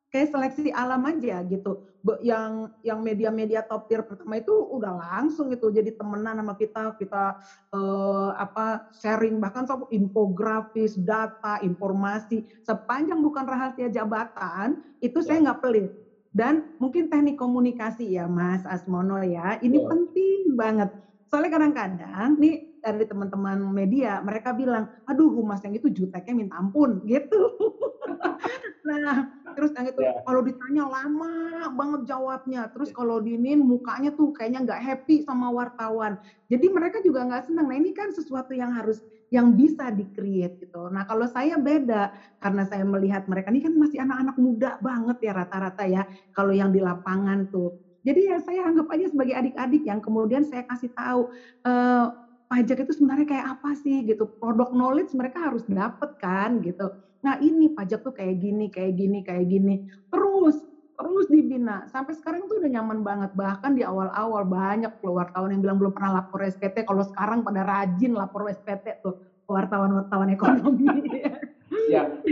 kayak 0.08 0.32
seleksi 0.32 0.72
alam 0.72 1.04
aja 1.04 1.44
gitu. 1.44 1.76
Yang 2.24 2.72
yang 2.80 3.00
media-media 3.04 3.60
top 3.66 3.84
tier 3.84 4.00
pertama 4.00 4.40
itu 4.40 4.54
udah 4.54 4.94
langsung 4.96 5.52
gitu 5.52 5.68
jadi 5.68 5.92
temenan 5.92 6.40
sama 6.40 6.54
kita, 6.56 6.96
kita 6.96 7.36
eh, 7.74 8.30
apa 8.38 8.80
sharing 8.94 9.36
bahkan 9.42 9.68
sama 9.68 9.84
infografis, 9.92 10.96
data, 10.96 11.60
informasi 11.60 12.40
sepanjang 12.64 13.20
bukan 13.20 13.44
rahasia 13.44 13.92
jabatan 13.92 14.72
itu 15.04 15.18
saya 15.20 15.44
nggak 15.52 15.60
pelit. 15.60 15.90
Dan 16.32 16.60
mungkin 16.80 17.08
teknik 17.08 17.36
komunikasi 17.40 18.16
ya 18.16 18.28
Mas 18.28 18.62
Asmono 18.68 19.20
ya, 19.24 19.56
ini 19.64 19.80
penting 19.80 20.56
banget. 20.56 20.88
Soalnya 21.28 21.50
kadang-kadang 21.56 22.36
nih 22.40 22.60
dari 22.82 23.04
teman-teman 23.04 23.58
media, 23.70 24.18
mereka 24.22 24.54
bilang, 24.54 24.86
aduh 25.04 25.30
humas 25.30 25.60
yang 25.66 25.74
itu 25.76 25.90
juteknya 25.90 26.34
minta 26.34 26.54
ampun, 26.58 26.98
gitu. 27.04 27.52
nah, 28.88 29.26
terus 29.54 29.70
yang 29.76 29.86
itu 29.90 30.00
yeah. 30.00 30.20
kalau 30.24 30.40
ditanya 30.40 30.84
lama 30.88 31.32
banget 31.74 32.00
jawabnya, 32.08 32.66
terus 32.72 32.90
kalau 32.94 33.20
dinin 33.20 33.60
mukanya 33.60 34.10
tuh 34.14 34.32
kayaknya 34.32 34.64
nggak 34.64 34.80
happy 34.80 35.20
sama 35.22 35.52
wartawan. 35.52 36.16
Jadi 36.48 36.66
mereka 36.72 36.98
juga 37.04 37.24
nggak 37.28 37.50
senang. 37.50 37.68
Nah 37.68 37.76
ini 37.76 37.90
kan 37.92 38.08
sesuatu 38.14 38.56
yang 38.56 38.72
harus 38.72 39.02
yang 39.28 39.52
bisa 39.52 39.92
di-create 39.92 40.56
gitu. 40.56 40.88
Nah 40.88 41.04
kalau 41.04 41.28
saya 41.28 41.60
beda, 41.60 42.08
karena 42.40 42.62
saya 42.64 42.84
melihat 42.86 43.22
mereka 43.28 43.52
ini 43.52 43.60
kan 43.60 43.74
masih 43.76 44.00
anak-anak 44.00 44.36
muda 44.40 44.70
banget 44.80 45.16
ya 45.20 45.32
rata-rata 45.36 45.84
ya, 45.84 46.02
kalau 46.32 46.52
yang 46.56 46.72
di 46.72 46.80
lapangan 46.80 47.44
tuh. 47.52 47.72
Jadi 48.06 48.30
ya 48.30 48.38
saya 48.40 48.64
anggap 48.64 48.88
aja 48.94 49.10
sebagai 49.10 49.34
adik-adik 49.36 49.82
yang 49.84 50.00
kemudian 50.00 50.46
saya 50.46 50.62
kasih 50.64 50.88
tahu, 50.94 51.26
uh, 51.66 52.06
pajak 52.50 52.84
itu 52.84 52.92
sebenarnya 52.96 53.26
kayak 53.28 53.46
apa 53.58 53.70
sih 53.78 54.02
gitu. 54.08 54.24
Produk 54.40 54.68
knowledge 54.72 55.12
mereka 55.16 55.48
harus 55.52 55.62
dapat 55.68 56.10
kan 56.20 56.58
gitu. 56.64 56.88
Nah 57.24 57.36
ini 57.40 57.68
pajak 57.72 58.00
tuh 58.04 58.12
kayak 58.14 58.36
gini, 58.40 58.66
kayak 58.72 58.92
gini, 58.96 59.18
kayak 59.24 59.46
gini. 59.48 59.74
Terus 60.12 60.56
terus 60.98 61.30
dibina 61.30 61.86
sampai 61.86 62.10
sekarang 62.18 62.50
tuh 62.50 62.58
udah 62.58 62.70
nyaman 62.74 63.06
banget 63.06 63.30
bahkan 63.30 63.70
di 63.70 63.86
awal-awal 63.86 64.42
banyak 64.42 64.90
wartawan 65.06 65.54
yang 65.54 65.62
bilang 65.62 65.78
belum 65.78 65.94
pernah 65.94 66.18
lapor 66.18 66.42
SPT 66.42 66.82
kalau 66.82 67.06
sekarang 67.06 67.46
pada 67.46 67.62
rajin 67.62 68.18
lapor 68.18 68.50
SPT 68.50 68.98
tuh 68.98 69.14
wartawan-wartawan 69.46 70.28
ekonomi 70.34 70.90
ya 71.88 72.02
oke 72.12 72.28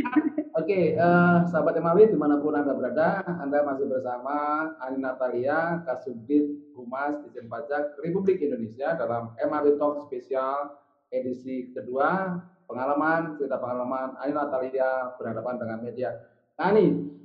okay, 0.52 0.94
uh, 1.00 1.02
eh, 1.02 1.38
sahabat 1.48 1.80
Emawi 1.80 2.12
di 2.12 2.18
mana 2.20 2.36
pun 2.38 2.52
anda 2.52 2.76
berada 2.76 3.24
anda 3.40 3.64
masih 3.64 3.88
bersama 3.88 4.70
Ani 4.84 5.00
Natalia 5.00 5.80
Kasubdit 5.88 6.76
Humas 6.76 7.16
Dijen 7.24 7.48
Pajak 7.48 7.96
Republik 8.04 8.44
Indonesia 8.44 8.92
dalam 8.94 9.32
Emawi 9.40 9.80
Talk 9.80 10.06
spesial 10.06 10.76
edisi 11.10 11.72
kedua. 11.72 12.36
Pengalaman 12.66 13.38
cerita 13.38 13.62
pengalaman 13.62 14.18
Ani 14.18 14.34
Natalia 14.34 15.14
berhadapan 15.16 15.54
dengan 15.56 15.78
media. 15.80 16.10
Nah 16.56 16.72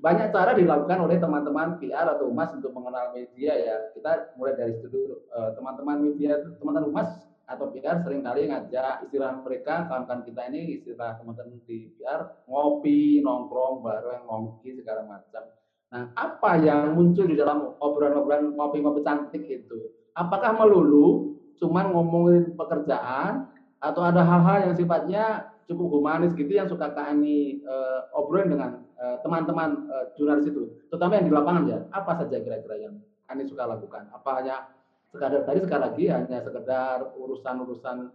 banyak 0.02 0.28
cara 0.34 0.52
dilakukan 0.58 1.00
oleh 1.08 1.18
teman-teman 1.22 1.80
PR 1.80 2.10
atau 2.18 2.30
humas 2.30 2.52
untuk 2.54 2.74
mengenal 2.74 3.14
media 3.16 3.54
ya. 3.54 3.76
Kita 3.96 4.38
mulai 4.38 4.58
dari 4.58 4.74
situ 4.78 5.24
eh, 5.30 5.50
Teman-teman 5.58 5.98
media, 6.04 6.42
teman-teman 6.62 6.90
humas 6.94 7.10
atau 7.51 7.67
PR 7.75 8.00
sering 8.00 8.24
kali 8.24 8.48
ngajak 8.48 9.03
istilah 9.03 9.43
mereka 9.43 9.86
kawan-kawan 9.91 10.24
kita 10.24 10.41
ini 10.48 10.79
istilah 10.79 11.20
teman-teman 11.20 11.60
di 11.67 11.91
PR 12.00 12.48
ngopi, 12.48 13.20
nongkrong, 13.20 13.84
bareng, 13.84 14.24
ngongki 14.24 14.79
segala 14.79 15.03
macam. 15.03 15.43
Nah, 15.91 16.03
apa 16.15 16.51
yang 16.63 16.96
muncul 16.96 17.27
di 17.27 17.36
dalam 17.36 17.75
obrolan-obrolan 17.84 18.55
ngopi-ngopi 18.55 19.03
cantik 19.03 19.43
itu? 19.43 19.91
Apakah 20.15 20.55
melulu 20.55 21.36
cuman 21.60 21.91
ngomongin 21.91 22.55
pekerjaan 22.55 23.51
atau 23.84 24.01
ada 24.01 24.24
hal-hal 24.24 24.72
yang 24.72 24.75
sifatnya 24.79 25.51
cukup 25.67 26.00
humanis 26.00 26.31
gitu 26.34 26.55
yang 26.55 26.72
suka 26.72 26.96
kami 26.96 27.60
uh, 27.67 28.08
obrolin 28.15 28.55
dengan 28.55 28.72
Eh, 29.01 29.17
teman-teman 29.25 29.89
uh, 29.89 30.13
jurnalis 30.13 30.46
itu, 30.46 30.77
terutama 30.86 31.17
yang 31.17 31.25
di 31.25 31.34
lapangan 31.34 31.63
ya, 31.65 31.81
apa 31.89 32.22
saja 32.22 32.38
kira-kira 32.38 32.86
yang 32.86 33.01
Anies 33.25 33.50
suka 33.50 33.65
lakukan? 33.65 34.05
Apa 34.13 34.38
hanya 34.38 34.70
sekadar 35.12 35.44
tadi 35.44 35.60
sekali 35.60 35.82
lagi 35.84 36.06
hanya 36.08 36.39
sekedar 36.39 37.12
urusan-urusan 37.20 38.10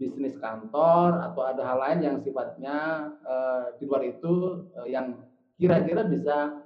bisnis 0.00 0.38
kantor 0.40 1.20
atau 1.20 1.42
ada 1.44 1.62
hal 1.66 1.78
lain 1.82 2.00
yang 2.00 2.16
sifatnya 2.22 3.10
uh, 3.26 3.74
di 3.76 3.84
luar 3.84 4.02
itu 4.06 4.64
uh, 4.78 4.86
yang 4.88 5.18
kira-kira 5.58 6.06
bisa 6.06 6.64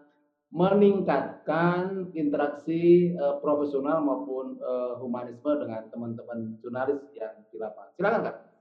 meningkatkan 0.53 2.13
interaksi 2.13 3.17
uh, 3.17 3.41
profesional 3.41 4.05
maupun 4.05 4.61
humanisme 5.01 5.49
dengan 5.65 5.89
teman-teman 5.89 6.61
jurnalis 6.61 7.01
yang 7.17 7.33
di 7.49 7.57
lapangan. 7.57 7.91
Silakan 7.97 8.21
kak. 8.29 8.52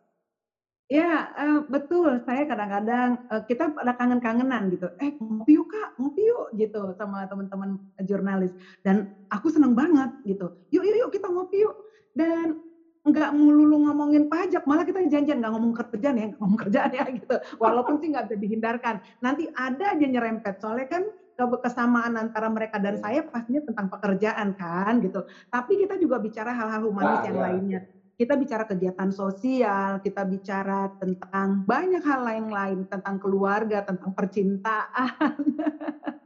Ya, 0.92 1.32
uh, 1.40 1.64
betul. 1.72 2.20
Saya 2.28 2.44
kadang-kadang 2.44 3.16
uh, 3.32 3.40
kita 3.48 3.72
ada 3.80 3.96
kangen-kangenan 3.96 4.68
gitu. 4.76 4.92
Eh, 5.00 5.16
ngopi 5.24 5.56
yuk 5.56 5.72
Kak, 5.72 5.96
ngopi 5.96 6.28
yuk 6.28 6.52
gitu 6.52 6.92
sama 7.00 7.24
teman-teman 7.32 7.80
jurnalis. 8.04 8.52
Dan 8.84 9.08
aku 9.32 9.48
seneng 9.48 9.72
banget 9.72 10.12
gitu. 10.28 10.52
Yuk, 10.68 10.84
yuk, 10.84 11.08
yuk 11.08 11.10
kita 11.16 11.32
ngopi 11.32 11.64
yuk. 11.64 11.80
Dan 12.12 12.60
nggak 13.08 13.32
melulu 13.32 13.88
ngomongin 13.88 14.28
pajak, 14.28 14.68
malah 14.68 14.84
kita 14.84 15.00
janjian 15.08 15.40
nggak 15.40 15.54
ngomong 15.56 15.72
kerjaan 15.72 16.16
ya, 16.20 16.28
ngomong 16.44 16.60
kerjaan 16.60 16.92
ya 16.92 17.08
gitu. 17.24 17.36
Walaupun 17.56 17.96
sih 18.04 18.12
nggak 18.12 18.28
bisa 18.28 18.36
dihindarkan. 18.36 18.96
Nanti 19.24 19.48
ada 19.56 19.96
aja 19.96 20.06
nyerempet. 20.12 20.60
Soalnya 20.60 20.92
kan 20.92 21.08
kesamaan 21.40 22.20
antara 22.20 22.52
mereka 22.52 22.84
dan 22.84 23.00
saya 23.00 23.24
pastinya 23.24 23.64
tentang 23.64 23.88
pekerjaan 23.88 24.52
kan 24.60 25.00
gitu. 25.00 25.24
Tapi 25.48 25.88
kita 25.88 25.96
juga 25.96 26.20
bicara 26.20 26.52
hal-hal 26.52 26.84
humanis 26.84 27.24
nah, 27.24 27.28
yang 27.32 27.38
ya. 27.40 27.44
lainnya 27.48 27.82
kita 28.22 28.38
bicara 28.38 28.62
kegiatan 28.70 29.10
sosial, 29.10 29.98
kita 29.98 30.22
bicara 30.22 30.86
tentang 31.02 31.66
banyak 31.66 32.06
hal 32.06 32.22
lain-lain, 32.22 32.86
tentang 32.86 33.18
keluarga, 33.18 33.82
tentang 33.82 34.14
percintaan. 34.14 35.42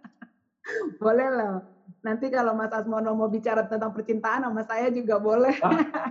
boleh 1.01 1.29
loh. 1.31 1.57
Nanti 2.03 2.27
kalau 2.27 2.51
Mas 2.51 2.75
Asmono 2.75 3.15
mau 3.15 3.31
bicara 3.31 3.63
tentang 3.63 3.95
percintaan 3.95 4.43
sama 4.43 4.59
saya 4.67 4.91
juga 4.91 5.15
boleh. 5.23 5.55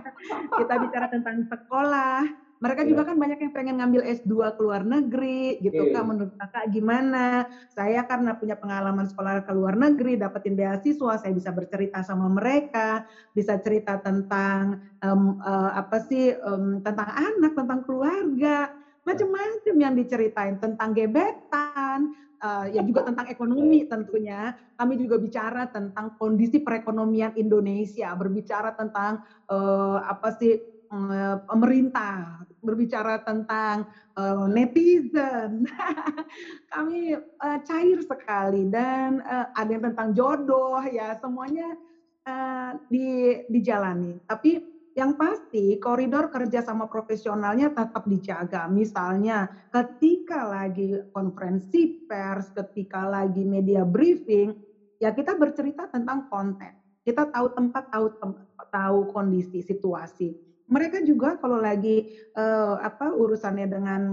kita 0.59 0.73
bicara 0.81 1.05
tentang 1.05 1.45
sekolah, 1.45 2.25
mereka 2.65 2.81
yeah. 2.81 2.89
juga 2.89 3.01
kan 3.05 3.17
banyak 3.21 3.39
yang 3.45 3.53
pengen 3.53 3.77
ngambil 3.77 4.01
S2 4.09 4.33
ke 4.57 4.61
luar 4.65 4.81
negeri 4.81 5.61
gitu 5.61 5.85
okay. 5.85 5.93
Kak. 5.93 6.03
Menurut 6.09 6.33
Kakak 6.33 6.65
gimana? 6.73 7.45
Saya 7.69 8.01
karena 8.09 8.33
punya 8.33 8.57
pengalaman 8.57 9.05
sekolah 9.05 9.45
ke 9.45 9.53
luar 9.53 9.77
negeri, 9.77 10.17
dapetin 10.17 10.57
beasiswa, 10.57 11.21
saya 11.21 11.29
bisa 11.29 11.53
bercerita 11.53 12.01
sama 12.01 12.25
mereka, 12.25 13.05
bisa 13.37 13.61
cerita 13.61 14.01
tentang 14.01 14.81
um, 15.05 15.37
uh, 15.45 15.77
apa 15.77 16.01
sih 16.09 16.33
um, 16.41 16.81
tentang 16.81 17.05
anak, 17.13 17.53
tentang 17.53 17.85
keluarga, 17.85 18.73
macam-macam 19.05 19.75
yang 19.77 19.93
diceritain 19.93 20.57
tentang 20.57 20.89
gebetan, 20.97 22.17
uh, 22.41 22.65
ya 22.65 22.81
juga 22.81 23.05
tentang 23.05 23.29
ekonomi 23.29 23.85
tentunya. 23.85 24.57
Kami 24.73 24.97
juga 24.97 25.21
bicara 25.21 25.69
tentang 25.69 26.17
kondisi 26.17 26.65
perekonomian 26.65 27.37
Indonesia, 27.37 28.09
berbicara 28.17 28.73
tentang 28.73 29.21
uh, 29.53 30.01
apa 30.01 30.33
sih 30.33 30.73
Eh, 30.95 31.37
pemerintah, 31.49 32.45
berbicara 32.65 33.21
tentang 33.21 33.85
uh, 34.17 34.49
netizen. 34.49 35.69
Kami 36.73 37.13
uh, 37.15 37.59
cair 37.61 37.99
sekali 38.01 38.65
dan 38.65 39.21
uh, 39.21 39.47
ada 39.53 39.69
yang 39.69 39.85
tentang 39.93 40.09
jodoh 40.17 40.81
ya 40.89 41.13
semuanya 41.21 41.77
uh, 42.25 42.73
di 42.89 43.37
dijalani. 43.45 44.17
Tapi 44.25 44.57
yang 44.95 45.13
pasti 45.13 45.75
koridor 45.75 46.31
kerja 46.31 46.63
sama 46.63 46.87
profesionalnya 46.87 47.67
tetap 47.69 48.07
dijaga. 48.07 48.65
Misalnya 48.71 49.45
ketika 49.67 50.47
lagi 50.47 50.95
konferensi 51.11 51.91
pers, 52.07 52.49
ketika 52.55 53.03
lagi 53.03 53.43
media 53.43 53.83
briefing, 53.83 54.55
ya 54.97 55.11
kita 55.11 55.35
bercerita 55.35 55.85
tentang 55.91 56.23
konten. 56.31 56.71
Kita 57.05 57.27
tahu 57.27 57.53
tempat, 57.53 57.83
tahu 57.91 58.07
tempat, 58.17 58.47
tahu 58.71 59.05
kondisi, 59.05 59.61
situasi 59.61 60.44
mereka 60.65 61.01
juga 61.05 61.37
kalau 61.37 61.61
lagi 61.61 62.09
uh, 62.33 62.81
apa 62.81 63.13
urusannya 63.13 63.67
dengan 63.69 64.03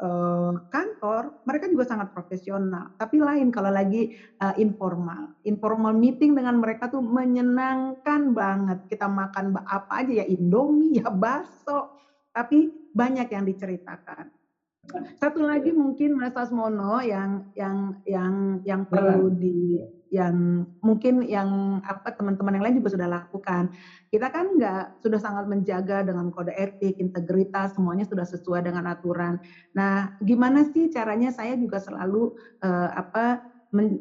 uh, 0.00 0.52
kantor, 0.72 1.44
mereka 1.44 1.68
juga 1.68 1.84
sangat 1.84 2.10
profesional. 2.10 2.90
Tapi 2.96 3.20
lain 3.20 3.52
kalau 3.52 3.68
lagi 3.68 4.10
uh, 4.40 4.56
informal, 4.56 5.36
informal 5.44 5.92
meeting 5.92 6.32
dengan 6.32 6.58
mereka 6.58 6.88
tuh 6.88 7.04
menyenangkan 7.04 8.32
banget. 8.32 8.78
Kita 8.88 9.06
makan 9.06 9.60
apa 9.62 9.92
aja 10.02 10.24
ya 10.24 10.26
Indomie, 10.26 10.98
ya 10.98 11.12
bakso, 11.12 11.92
tapi 12.32 12.72
banyak 12.92 13.28
yang 13.28 13.44
diceritakan. 13.44 14.41
Satu 15.14 15.46
lagi 15.46 15.70
mungkin 15.70 16.18
Mas 16.18 16.34
Asmono 16.34 16.98
yang 16.98 17.38
yang 17.54 17.94
yang 18.02 18.58
yang 18.66 18.82
perlu 18.82 19.30
di 19.30 19.78
yang 20.10 20.66
mungkin 20.82 21.24
yang 21.24 21.80
apa 21.80 22.12
teman-teman 22.12 22.58
yang 22.58 22.64
lain 22.66 22.76
juga 22.82 22.90
sudah 22.98 23.08
lakukan. 23.08 23.70
Kita 24.10 24.26
kan 24.28 24.58
nggak 24.58 24.98
sudah 24.98 25.20
sangat 25.22 25.46
menjaga 25.46 26.02
dengan 26.02 26.28
kode 26.28 26.52
etik, 26.52 26.98
integritas, 26.98 27.78
semuanya 27.78 28.04
sudah 28.04 28.26
sesuai 28.26 28.60
dengan 28.66 28.90
aturan. 28.90 29.38
Nah, 29.72 30.10
gimana 30.20 30.66
sih 30.66 30.90
caranya 30.90 31.30
saya 31.30 31.54
juga 31.56 31.78
selalu 31.78 32.34
uh, 32.60 32.90
apa 32.92 33.40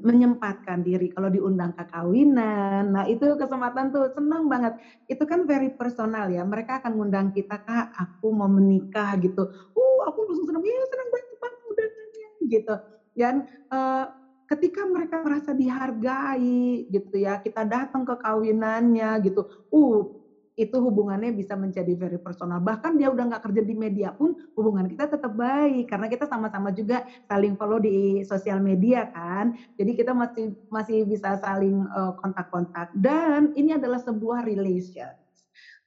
menyempatkan 0.04 0.84
diri 0.84 1.08
kalau 1.08 1.32
diundang 1.32 1.72
ke 1.72 1.84
kawinan. 1.88 2.92
Nah, 2.92 3.04
itu 3.08 3.24
kesempatan 3.40 3.88
tuh 3.96 4.12
senang 4.12 4.48
banget. 4.52 4.76
Itu 5.08 5.24
kan 5.28 5.48
very 5.48 5.72
personal 5.72 6.28
ya. 6.28 6.44
Mereka 6.44 6.84
akan 6.84 6.92
ngundang 7.00 7.28
kita, 7.32 7.56
"Kak, 7.64 7.88
aku 7.96 8.28
mau 8.36 8.52
menikah." 8.52 9.16
gitu. 9.20 9.48
Uh, 9.76 10.00
aku 10.08 10.28
langsung 10.28 10.46
senang, 10.48 10.64
"Iya, 10.64 10.82
senang 10.92 11.10
banget 11.12 11.36
Bang 11.40 11.56
undangannya." 11.72 12.30
gitu. 12.52 12.74
Dan 13.16 13.36
uh, 13.72 14.06
ketika 14.52 14.82
mereka 14.88 15.24
merasa 15.24 15.52
dihargai 15.56 16.84
gitu 16.92 17.16
ya, 17.16 17.40
kita 17.40 17.64
datang 17.64 18.04
ke 18.04 18.16
kawinannya 18.20 19.10
gitu, 19.24 19.48
uh 19.72 20.04
itu 20.56 20.78
hubungannya 20.78 21.32
bisa 21.32 21.56
menjadi 21.56 21.94
very 21.96 22.20
personal. 22.20 22.60
Bahkan 22.60 23.00
dia 23.00 23.08
udah 23.12 23.24
nggak 23.32 23.44
kerja 23.44 23.62
di 23.64 23.76
media 23.76 24.10
pun 24.12 24.36
hubungan 24.56 24.88
kita 24.88 25.08
tetap 25.08 25.32
baik 25.32 25.88
karena 25.88 26.08
kita 26.12 26.28
sama-sama 26.28 26.70
juga 26.76 27.02
saling 27.28 27.56
follow 27.56 27.80
di 27.80 28.22
sosial 28.28 28.60
media 28.60 29.08
kan. 29.10 29.52
Jadi 29.80 29.92
kita 29.96 30.12
masih 30.12 30.56
masih 30.68 30.98
bisa 31.08 31.36
saling 31.40 31.84
uh, 31.92 32.12
kontak-kontak 32.20 32.92
dan 32.92 33.48
ini 33.56 33.76
adalah 33.76 34.00
sebuah 34.00 34.44
relation. 34.44 35.12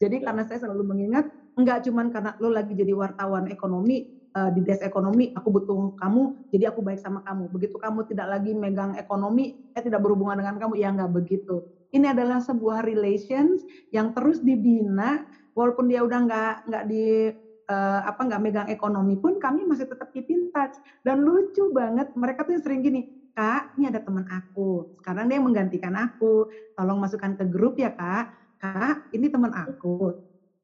Jadi 0.01 0.21
ya. 0.21 0.31
karena 0.31 0.43
saya 0.45 0.65
selalu 0.65 0.83
mengingat 0.85 1.25
nggak 1.55 1.87
cuma 1.87 2.03
karena 2.11 2.35
lo 2.43 2.51
lagi 2.51 2.75
jadi 2.75 2.91
wartawan 2.93 3.47
ekonomi 3.47 4.03
uh, 4.35 4.51
di 4.51 4.61
desk 4.61 4.83
ekonomi, 4.83 5.31
aku 5.31 5.49
butuh 5.49 5.95
kamu, 5.95 6.35
jadi 6.51 6.75
aku 6.75 6.83
baik 6.83 6.99
sama 6.99 7.23
kamu. 7.23 7.49
Begitu 7.49 7.77
kamu 7.79 8.03
tidak 8.11 8.27
lagi 8.27 8.53
megang 8.53 8.99
ekonomi, 8.99 9.55
saya 9.71 9.87
tidak 9.87 10.03
berhubungan 10.03 10.35
dengan 10.35 10.59
kamu, 10.59 10.75
ya 10.77 10.91
nggak 10.91 11.11
begitu. 11.15 11.63
Ini 11.95 12.11
adalah 12.11 12.43
sebuah 12.43 12.83
relations 12.83 13.63
yang 13.95 14.11
terus 14.11 14.43
dibina, 14.43 15.23
walaupun 15.55 15.87
dia 15.87 16.03
udah 16.03 16.19
nggak 16.27 16.55
nggak 16.67 16.85
di 16.91 17.31
uh, 17.71 18.01
apa 18.03 18.21
nggak 18.27 18.43
megang 18.43 18.69
ekonomi 18.69 19.15
pun, 19.15 19.39
kami 19.39 19.63
masih 19.63 19.87
tetap 19.87 20.11
keep 20.11 20.27
in 20.27 20.51
touch. 20.51 20.75
Dan 21.07 21.23
lucu 21.23 21.71
banget, 21.71 22.11
mereka 22.19 22.43
tuh 22.43 22.59
sering 22.59 22.83
gini, 22.83 23.07
Kak, 23.31 23.71
ini 23.79 23.87
ada 23.95 24.03
teman 24.03 24.27
aku. 24.27 24.83
Sekarang 24.99 25.31
dia 25.31 25.39
menggantikan 25.39 25.95
aku. 25.95 26.51
Tolong 26.75 26.99
masukkan 26.99 27.31
ke 27.39 27.47
grup 27.47 27.79
ya, 27.79 27.95
Kak. 27.95 28.27
Kak, 28.59 28.99
ini 29.15 29.31
teman 29.31 29.55
aku 29.55 30.11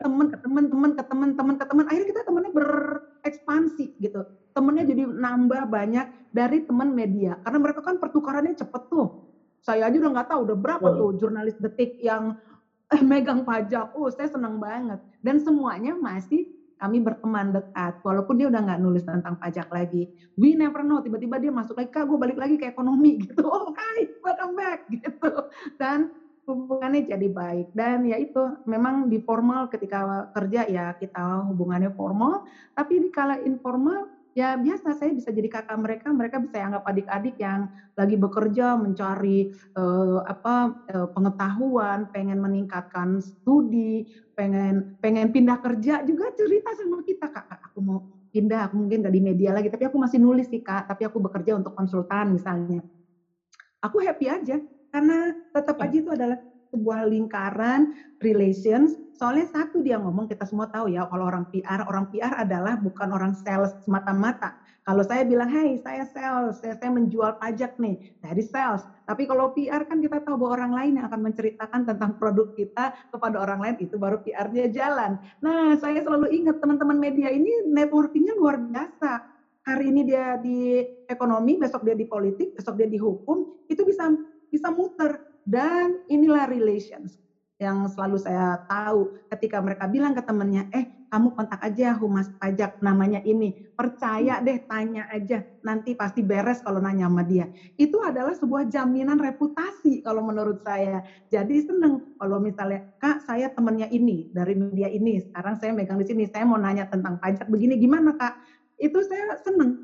teman 0.00 0.26
ke 0.32 0.36
teman 0.40 0.64
teman 0.72 0.90
ke 0.96 1.02
teman 1.04 1.30
teman 1.36 1.54
ke 1.60 1.64
teman 1.68 1.84
akhirnya 1.84 2.08
kita 2.08 2.20
temannya 2.24 2.50
berekspansi 2.56 3.84
gitu 4.00 4.24
temennya 4.56 4.88
jadi 4.88 5.04
nambah 5.04 5.68
banyak 5.68 6.08
dari 6.32 6.64
teman 6.64 6.88
media 6.96 7.36
karena 7.44 7.58
mereka 7.60 7.84
kan 7.84 8.00
pertukarannya 8.00 8.56
cepet 8.56 8.82
tuh 8.88 9.12
saya 9.60 9.88
aja 9.88 9.96
udah 10.00 10.12
nggak 10.16 10.28
tahu 10.28 10.40
udah 10.48 10.56
berapa 10.56 10.86
oh. 10.88 10.96
tuh 10.96 11.10
jurnalis 11.20 11.56
detik 11.60 12.00
yang 12.00 12.36
eh, 12.92 13.02
megang 13.04 13.44
pajak. 13.44 13.92
Oh 13.96 14.08
saya 14.08 14.28
senang 14.28 14.56
banget. 14.58 15.00
Dan 15.20 15.40
semuanya 15.40 15.94
masih 15.96 16.48
kami 16.80 17.04
berteman 17.04 17.52
dekat 17.52 18.00
walaupun 18.00 18.40
dia 18.40 18.48
udah 18.48 18.60
nggak 18.64 18.80
nulis 18.80 19.04
tentang 19.04 19.36
pajak 19.36 19.68
lagi. 19.68 20.08
We 20.40 20.56
never 20.56 20.80
know 20.80 21.04
tiba-tiba 21.04 21.36
dia 21.36 21.52
masuk 21.52 21.76
lagi 21.76 21.92
kak 21.92 22.08
gue 22.08 22.16
balik 22.16 22.40
lagi 22.40 22.56
ke 22.56 22.72
ekonomi 22.72 23.20
gitu. 23.28 23.44
Oh 23.44 23.76
hai 23.76 24.08
welcome 24.24 24.56
back 24.56 24.88
gitu. 24.88 25.30
Dan 25.76 26.08
hubungannya 26.48 27.04
jadi 27.04 27.28
baik. 27.28 27.76
Dan 27.76 28.08
ya 28.08 28.16
itu 28.16 28.40
memang 28.64 29.12
di 29.12 29.20
formal 29.20 29.68
ketika 29.68 30.32
kerja 30.32 30.64
ya 30.72 30.96
kita 30.96 31.52
hubungannya 31.52 31.92
formal 31.92 32.48
tapi 32.72 32.96
di 32.96 33.12
kala 33.12 33.36
informal 33.44 34.08
ya 34.40 34.56
biasa 34.56 34.96
saya 34.96 35.12
bisa 35.12 35.28
jadi 35.28 35.48
kakak 35.52 35.76
mereka 35.76 36.08
mereka 36.16 36.36
bisa 36.40 36.64
anggap 36.64 36.84
adik-adik 36.88 37.36
yang 37.36 37.68
lagi 37.92 38.16
bekerja 38.16 38.80
mencari 38.80 39.44
uh, 39.76 40.24
apa 40.24 40.72
uh, 40.72 41.08
pengetahuan 41.12 42.08
pengen 42.08 42.40
meningkatkan 42.40 43.20
studi 43.20 44.08
pengen 44.32 44.80
pengen 45.04 45.28
pindah 45.28 45.60
kerja 45.60 46.00
juga 46.00 46.32
cerita 46.32 46.72
sama 46.72 47.04
kita 47.04 47.28
kak 47.28 47.44
aku 47.60 47.78
mau 47.84 48.00
pindah 48.30 48.70
aku 48.70 48.74
mungkin 48.80 49.04
gak 49.04 49.14
di 49.14 49.22
media 49.22 49.50
lagi 49.52 49.68
tapi 49.68 49.90
aku 49.90 49.98
masih 50.00 50.22
nulis 50.22 50.46
sih 50.48 50.62
kak 50.62 50.86
tapi 50.88 51.04
aku 51.04 51.18
bekerja 51.20 51.58
untuk 51.58 51.74
konsultan 51.74 52.32
misalnya. 52.32 52.80
Aku 53.82 54.00
happy 54.00 54.26
aja 54.30 54.56
karena 54.90 55.32
tetap 55.50 55.76
aja 55.80 55.96
itu 55.98 56.10
adalah 56.12 56.38
sebuah 56.70 57.06
lingkaran 57.10 57.90
relations. 58.22 58.94
Soalnya 59.12 59.52
satu 59.52 59.84
dia 59.84 60.00
ngomong 60.00 60.30
kita 60.30 60.48
semua 60.48 60.70
tahu 60.72 60.88
ya 60.88 61.04
kalau 61.04 61.28
orang 61.28 61.44
PR, 61.52 61.84
orang 61.84 62.08
PR 62.08 62.40
adalah 62.40 62.80
bukan 62.80 63.12
orang 63.12 63.36
sales 63.36 63.76
semata-mata. 63.84 64.56
Kalau 64.80 65.04
saya 65.04 65.28
bilang, 65.28 65.52
hey 65.52 65.76
saya 65.76 66.08
sales, 66.08 66.56
saya, 66.58 66.72
saya 66.80 66.88
menjual 66.88 67.36
pajak 67.36 67.76
nih, 67.76 68.00
dari 68.24 68.40
sales. 68.40 68.88
Tapi 69.04 69.28
kalau 69.28 69.52
PR 69.52 69.84
kan 69.84 70.00
kita 70.00 70.24
tahu 70.24 70.40
bahwa 70.40 70.56
orang 70.56 70.72
lain 70.72 70.92
yang 70.96 71.06
akan 71.06 71.20
menceritakan 71.20 71.84
tentang 71.84 72.16
produk 72.16 72.48
kita 72.56 72.96
kepada 73.12 73.36
orang 73.44 73.60
lain, 73.60 73.76
itu 73.76 74.00
baru 74.00 74.24
PR-nya 74.24 74.72
jalan. 74.72 75.20
Nah 75.44 75.76
saya 75.76 76.00
selalu 76.00 76.32
ingat 76.32 76.58
teman-teman 76.64 76.96
media 76.96 77.28
ini 77.28 77.68
networkingnya 77.68 78.34
luar 78.40 78.56
biasa. 78.56 79.20
Hari 79.60 79.92
ini 79.92 80.08
dia 80.08 80.40
di 80.40 80.80
ekonomi, 81.04 81.60
besok 81.60 81.84
dia 81.84 81.92
di 81.92 82.08
politik, 82.08 82.56
besok 82.56 82.80
dia 82.80 82.88
di 82.88 82.96
hukum, 82.96 83.68
itu 83.68 83.84
bisa 83.84 84.08
bisa 84.50 84.72
muter 84.74 85.29
dan 85.50 85.98
inilah 86.06 86.46
relations 86.46 87.18
yang 87.60 87.84
selalu 87.92 88.16
saya 88.16 88.56
tahu 88.64 89.10
ketika 89.28 89.60
mereka 89.60 89.84
bilang 89.90 90.16
ke 90.16 90.22
temennya, 90.24 90.64
eh 90.72 90.88
kamu 91.12 91.34
kontak 91.34 91.58
aja 91.60 91.92
humas 91.98 92.30
pajak 92.38 92.70
namanya 92.80 93.18
ini, 93.26 93.52
percaya 93.74 94.38
deh 94.40 94.56
tanya 94.64 95.04
aja, 95.10 95.42
nanti 95.60 95.92
pasti 95.98 96.22
beres 96.24 96.62
kalau 96.62 96.78
nanya 96.80 97.10
sama 97.10 97.26
dia. 97.26 97.50
Itu 97.76 98.00
adalah 98.00 98.32
sebuah 98.32 98.64
jaminan 98.70 99.18
reputasi 99.18 100.00
kalau 100.06 100.22
menurut 100.24 100.56
saya. 100.62 101.02
Jadi 101.28 101.60
seneng 101.66 101.98
kalau 102.16 102.38
misalnya, 102.40 102.80
kak 102.96 103.20
saya 103.26 103.50
temennya 103.52 103.90
ini 103.90 104.24
dari 104.30 104.54
media 104.56 104.88
ini, 104.88 105.18
sekarang 105.20 105.58
saya 105.58 105.74
megang 105.74 105.98
di 106.00 106.06
sini, 106.08 106.24
saya 106.30 106.46
mau 106.48 106.56
nanya 106.56 106.86
tentang 106.88 107.18
pajak 107.20 107.44
begini 107.50 107.76
gimana 107.76 108.14
kak? 108.16 108.32
Itu 108.80 109.02
saya 109.04 109.34
seneng 109.42 109.76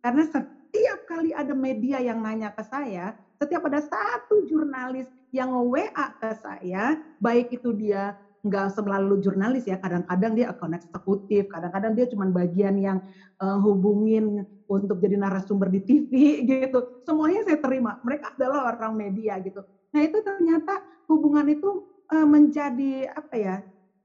karena 0.00 0.24
setiap 0.28 0.98
kali 1.08 1.30
ada 1.36 1.52
media 1.52 2.00
yang 2.00 2.20
nanya 2.24 2.50
ke 2.52 2.62
saya, 2.64 3.12
setiap 3.40 3.64
ada 3.72 3.80
satu 3.80 4.44
jurnalis 4.44 5.08
yang 5.32 5.48
WA 5.72 6.06
ke 6.20 6.30
saya, 6.36 6.92
baik 7.16 7.56
itu 7.56 7.72
dia 7.72 8.12
nggak 8.44 8.72
selalu 8.76 9.20
jurnalis 9.20 9.64
ya, 9.64 9.80
kadang-kadang 9.80 10.32
dia 10.36 10.52
akun 10.52 10.76
eksekutif, 10.76 11.48
kadang-kadang 11.48 11.92
dia 11.96 12.04
cuma 12.08 12.28
bagian 12.28 12.76
yang 12.76 12.98
uh, 13.40 13.56
hubungin 13.60 14.44
untuk 14.68 15.00
jadi 15.00 15.16
narasumber 15.16 15.72
di 15.72 15.80
TV 15.80 16.12
gitu. 16.50 16.84
Semuanya 17.04 17.44
saya 17.48 17.56
terima, 17.56 17.96
mereka 18.04 18.28
adalah 18.36 18.68
orang 18.76 18.92
media 18.96 19.40
gitu. 19.40 19.64
Nah 19.96 20.00
itu 20.04 20.20
ternyata 20.20 20.76
hubungan 21.08 21.48
itu 21.48 21.80
uh, 22.12 22.28
menjadi 22.28 23.08
apa 23.08 23.34
ya, 23.36 23.56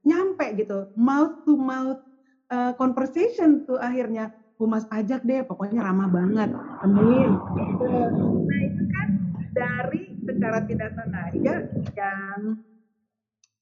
nyampe 0.04 0.48
gitu, 0.56 0.88
mouth 0.96 1.32
to 1.44 1.56
mouth 1.56 2.00
uh, 2.52 2.72
conversation 2.76 3.60
tuh 3.64 3.76
akhirnya 3.76 4.32
humas 4.56 4.88
pajak 4.88 5.20
deh, 5.20 5.44
pokoknya 5.44 5.84
ramah 5.84 6.08
banget. 6.08 6.48
Amin. 6.80 7.36
Nah 7.36 8.75
dari 9.56 10.02
secara 10.20 10.58
tidak 10.68 10.90
sengaja 10.92 11.54
yang 11.96 12.40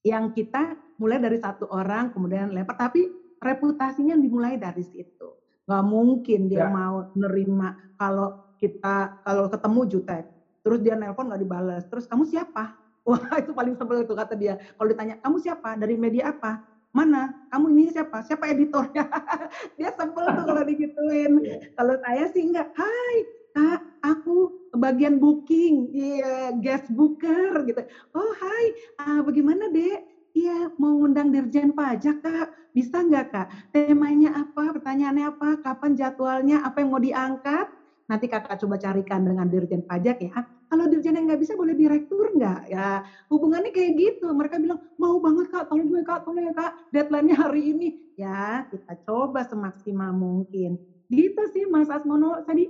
yang 0.05 0.25
kita 0.29 0.75
mulai 0.99 1.17
dari 1.17 1.39
satu 1.39 1.65
orang 1.71 2.11
kemudian 2.11 2.51
lempar 2.51 2.75
tapi 2.75 3.07
reputasinya 3.39 4.19
dimulai 4.19 4.59
dari 4.59 4.83
situ. 4.83 5.31
Nggak 5.65 5.83
mungkin 5.87 6.39
dia 6.51 6.67
ya. 6.67 6.69
mau 6.69 7.01
nerima 7.15 7.73
kalau 7.97 8.29
kita 8.59 9.09
kalau 9.23 9.47
ketemu 9.49 9.81
jutek 9.89 10.23
terus 10.61 10.79
dia 10.81 10.97
nelpon 10.97 11.29
nggak 11.29 11.41
dibalas 11.41 11.83
terus 11.87 12.05
kamu 12.05 12.27
siapa? 12.27 12.75
Wah 13.07 13.37
itu 13.37 13.53
paling 13.53 13.77
sebel 13.77 14.01
itu 14.01 14.13
kata 14.17 14.33
dia. 14.33 14.57
Kalau 14.75 14.87
ditanya 14.89 15.15
kamu 15.21 15.37
siapa? 15.37 15.77
Dari 15.77 15.93
media 15.93 16.33
apa? 16.33 16.57
Mana? 16.89 17.29
Kamu 17.51 17.69
ini 17.75 17.91
siapa? 17.91 18.23
Siapa 18.23 18.49
editornya? 18.49 19.05
Dia 19.77 19.91
sebel 19.93 20.25
tuh 20.31 20.43
kalau 20.47 20.63
digituin. 20.69 21.33
Ya. 21.43 21.59
kalau 21.75 21.93
saya 22.01 22.23
sih 22.31 22.49
enggak 22.49 22.65
hai 22.73 23.17
kak 23.53 23.79
aku 24.13 24.51
bagian 24.75 25.17
booking, 25.17 25.89
iya 25.95 26.51
guest 26.53 26.91
booker 26.91 27.63
gitu. 27.65 27.81
Oh 28.13 28.31
hai, 28.43 28.65
uh, 29.01 29.21
bagaimana 29.23 29.71
dek? 29.71 30.03
Iya 30.35 30.67
mau 30.75 30.99
ngundang 30.99 31.31
dirjen 31.31 31.71
pajak 31.71 32.19
kak, 32.19 32.51
bisa 32.75 32.99
nggak 33.07 33.25
kak? 33.31 33.47
Temanya 33.71 34.43
apa? 34.43 34.75
Pertanyaannya 34.75 35.31
apa? 35.31 35.55
Kapan 35.63 35.95
jadwalnya? 35.95 36.59
Apa 36.59 36.83
yang 36.83 36.91
mau 36.91 36.99
diangkat? 36.99 37.65
Nanti 38.05 38.25
kakak 38.29 38.59
coba 38.61 38.75
carikan 38.77 39.23
dengan 39.23 39.47
dirjen 39.47 39.81
pajak 39.81 40.19
ya. 40.21 40.35
Kalau 40.67 40.85
dirjen 40.91 41.15
yang 41.15 41.25
nggak 41.31 41.39
bisa 41.39 41.55
boleh 41.55 41.71
direktur 41.71 42.35
nggak? 42.35 42.67
Ya 42.67 42.99
hubungannya 43.31 43.71
kayak 43.71 43.95
gitu. 43.95 44.27
Mereka 44.35 44.59
bilang 44.59 44.77
mau 44.99 45.15
banget 45.23 45.47
kak, 45.47 45.71
tolong 45.71 45.87
gue 45.87 46.03
kak, 46.03 46.19
tolong 46.27 46.51
ya 46.51 46.53
kak. 46.53 46.71
Deadline-nya 46.91 47.35
hari 47.39 47.71
ini. 47.71 47.87
Ya 48.19 48.67
kita 48.67 48.93
coba 49.07 49.47
semaksimal 49.47 50.11
mungkin. 50.11 50.75
Gitu 51.07 51.41
sih 51.53 51.63
Mas 51.69 51.87
Asmono 51.87 52.41
tadi 52.43 52.67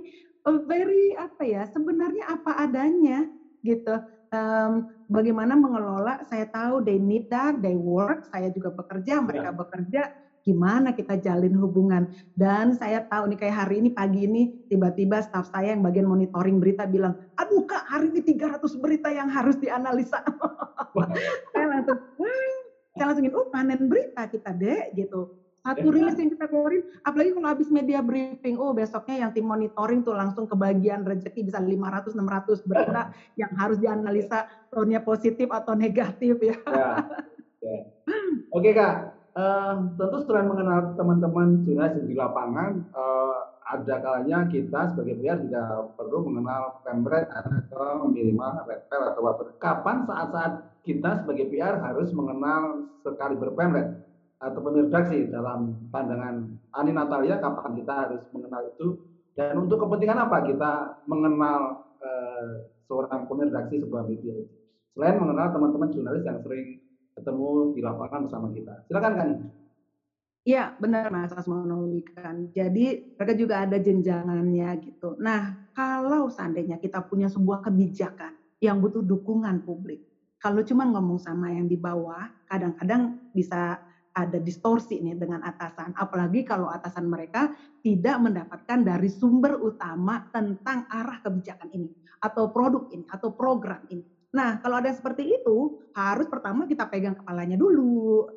very 0.66 1.14
apa 1.18 1.42
ya 1.42 1.62
sebenarnya 1.66 2.24
apa 2.30 2.62
adanya 2.62 3.26
gitu. 3.66 3.98
Um, 4.34 4.82
bagaimana 5.06 5.54
mengelola 5.54 6.18
saya 6.26 6.50
tahu 6.50 6.82
they 6.82 6.98
need 6.98 7.30
that 7.30 7.54
they 7.62 7.78
work 7.78 8.26
saya 8.26 8.50
juga 8.50 8.74
bekerja 8.74 9.22
mereka 9.22 9.54
yeah. 9.54 9.58
bekerja 9.58 10.02
gimana 10.46 10.94
kita 10.94 11.18
jalin 11.18 11.54
hubungan. 11.58 12.06
Dan 12.30 12.70
saya 12.74 13.02
tahu 13.02 13.34
nih 13.34 13.38
kayak 13.42 13.66
hari 13.66 13.82
ini 13.82 13.90
pagi 13.90 14.30
ini 14.30 14.46
tiba-tiba 14.70 15.18
staff 15.22 15.50
saya 15.50 15.74
yang 15.74 15.82
bagian 15.82 16.06
monitoring 16.06 16.62
berita 16.62 16.86
bilang 16.86 17.18
aduh 17.34 17.66
kak 17.66 17.82
hari 17.86 18.14
ini 18.14 18.22
300 18.22 18.62
berita 18.78 19.10
yang 19.10 19.26
harus 19.26 19.58
dianalisa. 19.58 20.22
Saya 21.52 21.66
langsung 21.68 21.98
saya 22.96 23.12
langsungin 23.12 23.36
oh 23.36 23.44
panen 23.52 23.84
berita 23.84 24.24
kita 24.24 24.56
deh 24.56 24.88
gitu 24.96 25.28
satu 25.66 25.90
rilis 25.90 26.14
yang 26.14 26.30
kita 26.30 26.46
keluarin, 26.46 26.86
apalagi 27.02 27.34
kalau 27.34 27.48
habis 27.50 27.68
media 27.74 27.98
briefing, 27.98 28.54
oh 28.54 28.70
besoknya 28.70 29.26
yang 29.26 29.30
tim 29.34 29.42
monitoring 29.42 30.06
tuh 30.06 30.14
langsung 30.14 30.46
ke 30.46 30.54
bagian 30.54 31.02
rezeki 31.02 31.50
bisa 31.50 31.58
500-600 31.58 32.62
berita 32.62 33.10
yang 33.34 33.50
harus 33.58 33.82
dianalisa 33.82 34.46
tone 34.70 34.94
positif 35.02 35.50
atau 35.50 35.74
negatif 35.74 36.38
ya. 36.38 36.56
ya, 36.70 36.90
ya. 37.58 37.78
Oke 38.54 38.70
kak, 38.70 38.94
uh, 39.34 39.90
tentu 39.98 40.16
setelah 40.22 40.46
mengenal 40.46 40.94
teman-teman 40.94 41.66
jurnalis 41.66 41.98
di 42.06 42.14
lapangan, 42.14 42.86
uh, 42.94 43.50
ada 43.66 43.98
kalanya 43.98 44.46
kita 44.46 44.94
sebagai 44.94 45.18
PR 45.18 45.42
juga 45.42 45.90
perlu 45.98 46.30
mengenal 46.30 46.78
pemret 46.86 47.26
atau 47.34 48.06
minimal 48.06 48.62
repel 48.70 49.02
atau 49.10 49.20
water. 49.26 49.50
Kapan 49.58 50.06
saat-saat 50.06 50.52
kita 50.86 51.26
sebagai 51.26 51.50
PR 51.50 51.82
harus 51.82 52.14
mengenal 52.14 52.86
sekali 53.02 53.34
berpemret 53.34 54.05
atau 54.36 54.60
redaksi 54.68 55.32
dalam 55.32 55.88
pandangan 55.88 56.44
Ani 56.76 56.92
Natalia 56.92 57.40
kapan 57.40 57.72
kita 57.80 57.92
harus 57.92 58.22
mengenal 58.36 58.68
itu 58.68 59.00
dan 59.32 59.56
untuk 59.56 59.80
kepentingan 59.80 60.28
apa 60.28 60.44
kita 60.44 60.72
mengenal 61.08 61.88
eh, 62.04 62.68
seorang 62.84 63.24
pemirdaksi 63.24 63.80
sebuah 63.80 64.04
media 64.04 64.36
selain 64.92 65.16
mengenal 65.16 65.52
teman-teman 65.56 65.88
jurnalis 65.92 66.24
yang 66.24 66.40
sering 66.44 66.80
ketemu 67.16 67.48
di 67.72 67.80
lapangan 67.80 68.28
bersama 68.28 68.48
kita 68.52 68.74
silakan 68.88 69.14
kan 69.16 69.30
Iya, 70.46 70.78
benar 70.78 71.10
Mas 71.10 71.34
Asmono 71.34 71.90
kan. 72.14 72.46
Jadi 72.54 73.18
mereka 73.18 73.34
juga 73.34 73.66
ada 73.66 73.82
jenjangannya 73.82 74.78
gitu. 74.78 75.18
Nah, 75.18 75.58
kalau 75.74 76.30
seandainya 76.30 76.78
kita 76.78 77.02
punya 77.02 77.26
sebuah 77.26 77.66
kebijakan 77.66 78.30
yang 78.62 78.78
butuh 78.78 79.02
dukungan 79.02 79.66
publik, 79.66 80.06
kalau 80.38 80.62
cuma 80.62 80.86
ngomong 80.86 81.18
sama 81.18 81.50
yang 81.50 81.66
di 81.66 81.74
bawah, 81.74 82.30
kadang-kadang 82.46 83.18
bisa 83.34 83.82
ada 84.16 84.40
distorsi 84.40 84.96
nih 85.04 85.20
dengan 85.20 85.44
atasan. 85.44 85.92
Apalagi 85.92 86.40
kalau 86.48 86.72
atasan 86.72 87.04
mereka 87.04 87.52
tidak 87.84 88.16
mendapatkan 88.16 88.80
dari 88.80 89.12
sumber 89.12 89.60
utama 89.60 90.24
tentang 90.32 90.88
arah 90.88 91.20
kebijakan 91.20 91.68
ini, 91.76 91.92
atau 92.24 92.48
produk 92.48 92.88
ini, 92.88 93.04
atau 93.12 93.36
program 93.36 93.84
ini. 93.92 94.02
Nah, 94.32 94.58
kalau 94.60 94.80
ada 94.80 94.90
seperti 94.90 95.36
itu, 95.36 95.80
harus 95.92 96.26
pertama 96.28 96.64
kita 96.64 96.88
pegang 96.88 97.16
kepalanya 97.16 97.60
dulu. 97.60 98.32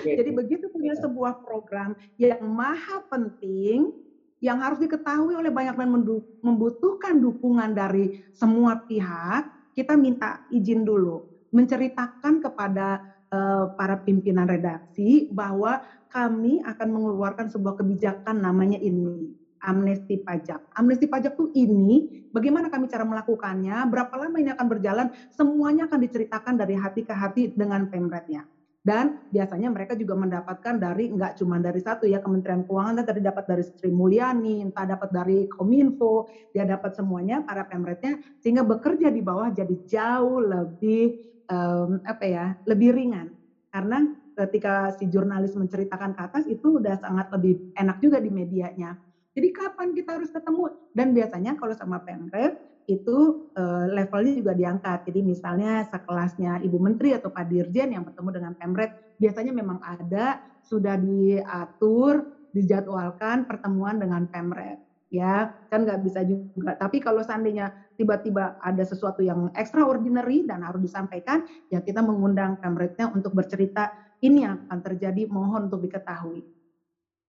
Okay. 0.00 0.16
Jadi 0.18 0.30
begitu 0.32 0.68
punya 0.72 0.96
iya. 0.96 1.02
sebuah 1.04 1.44
program 1.44 1.96
yang 2.16 2.40
maha 2.44 3.04
penting, 3.08 3.92
yang 4.40 4.60
harus 4.60 4.80
diketahui 4.80 5.36
oleh 5.36 5.52
banyak 5.52 5.76
dan 5.76 5.88
membutuhkan 6.44 7.16
dukungan 7.16 7.72
dari 7.72 8.24
semua 8.36 8.76
pihak, 8.84 9.72
kita 9.72 9.96
minta 9.96 10.44
izin 10.52 10.84
dulu, 10.84 11.24
menceritakan 11.52 12.44
kepada 12.44 13.15
para 13.76 13.96
pimpinan 14.00 14.46
redaksi 14.46 15.26
bahwa 15.28 15.78
kami 16.08 16.62
akan 16.62 16.88
mengeluarkan 16.90 17.46
sebuah 17.50 17.74
kebijakan 17.78 18.38
namanya 18.40 18.78
ini 18.78 19.34
amnesti 19.66 20.20
pajak. 20.20 20.62
Amnesti 20.76 21.10
pajak 21.10 21.34
tuh 21.34 21.50
ini, 21.56 22.06
bagaimana 22.30 22.70
kami 22.70 22.86
cara 22.86 23.02
melakukannya, 23.02 23.82
berapa 23.90 24.14
lama 24.14 24.36
ini 24.38 24.54
akan 24.54 24.66
berjalan, 24.68 25.06
semuanya 25.32 25.90
akan 25.90 25.98
diceritakan 26.06 26.54
dari 26.54 26.78
hati 26.78 27.02
ke 27.02 27.10
hati 27.10 27.42
dengan 27.50 27.88
pemretnya. 27.90 28.46
Dan 28.86 29.10
biasanya 29.34 29.66
mereka 29.74 29.98
juga 29.98 30.14
mendapatkan 30.14 30.78
dari 30.78 31.10
nggak 31.10 31.34
cuma 31.42 31.58
dari 31.58 31.82
satu 31.82 32.06
ya 32.06 32.22
Kementerian 32.22 32.62
Keuangan 32.62 33.02
tadi 33.02 33.18
dapat 33.18 33.42
dari 33.42 33.62
Sri 33.66 33.90
Mulyani, 33.90 34.62
entah 34.62 34.86
dapat 34.86 35.10
dari 35.10 35.42
Kominfo, 35.50 36.22
dia 36.54 36.62
dapat 36.62 36.94
semuanya 36.94 37.42
para 37.42 37.66
pemretnya 37.66 38.14
sehingga 38.38 38.62
bekerja 38.62 39.10
di 39.10 39.18
bawah 39.26 39.50
jadi 39.50 39.74
jauh 39.90 40.38
lebih 40.38 41.10
um, 41.50 41.98
apa 42.06 42.24
ya 42.30 42.46
lebih 42.62 42.94
ringan 42.94 43.34
karena 43.74 44.06
ketika 44.38 44.94
si 44.94 45.10
jurnalis 45.10 45.58
menceritakan 45.58 46.14
ke 46.14 46.20
atas 46.22 46.44
itu 46.46 46.78
udah 46.78 46.94
sangat 47.00 47.26
lebih 47.34 47.58
enak 47.74 47.98
juga 47.98 48.22
di 48.22 48.30
medianya 48.30 48.94
jadi 49.36 49.52
kapan 49.52 49.92
kita 49.92 50.16
harus 50.16 50.32
ketemu? 50.32 50.72
Dan 50.96 51.12
biasanya 51.12 51.52
kalau 51.60 51.76
sama 51.76 52.00
Pemret 52.00 52.56
itu 52.86 53.50
uh, 53.58 53.84
levelnya 53.90 54.32
juga 54.34 54.52
diangkat. 54.54 55.06
Jadi 55.06 55.20
misalnya 55.22 55.82
sekelasnya 55.86 56.62
Ibu 56.62 56.78
Menteri 56.78 57.14
atau 57.14 57.30
Pak 57.30 57.46
Dirjen 57.46 57.92
yang 57.92 58.06
bertemu 58.06 58.30
dengan 58.30 58.52
Pemret, 58.54 58.90
biasanya 59.18 59.52
memang 59.52 59.78
ada 59.82 60.38
sudah 60.62 60.98
diatur, 60.98 62.26
dijadwalkan 62.54 63.46
pertemuan 63.46 63.98
dengan 63.98 64.26
Pemret. 64.30 64.78
Ya, 65.06 65.54
kan 65.70 65.86
nggak 65.86 66.02
bisa 66.02 66.26
juga. 66.26 66.74
Tapi 66.74 66.98
kalau 66.98 67.22
seandainya 67.22 67.70
tiba-tiba 67.94 68.58
ada 68.58 68.82
sesuatu 68.82 69.22
yang 69.22 69.54
extraordinary 69.54 70.42
dan 70.42 70.66
harus 70.66 70.82
disampaikan, 70.82 71.46
ya 71.70 71.78
kita 71.78 72.02
mengundang 72.02 72.58
Pemretnya 72.58 73.10
untuk 73.14 73.30
bercerita 73.30 73.94
ini 74.18 74.42
yang 74.42 74.66
akan 74.66 74.80
terjadi, 74.82 75.30
mohon 75.30 75.70
untuk 75.70 75.86
diketahui 75.86 76.55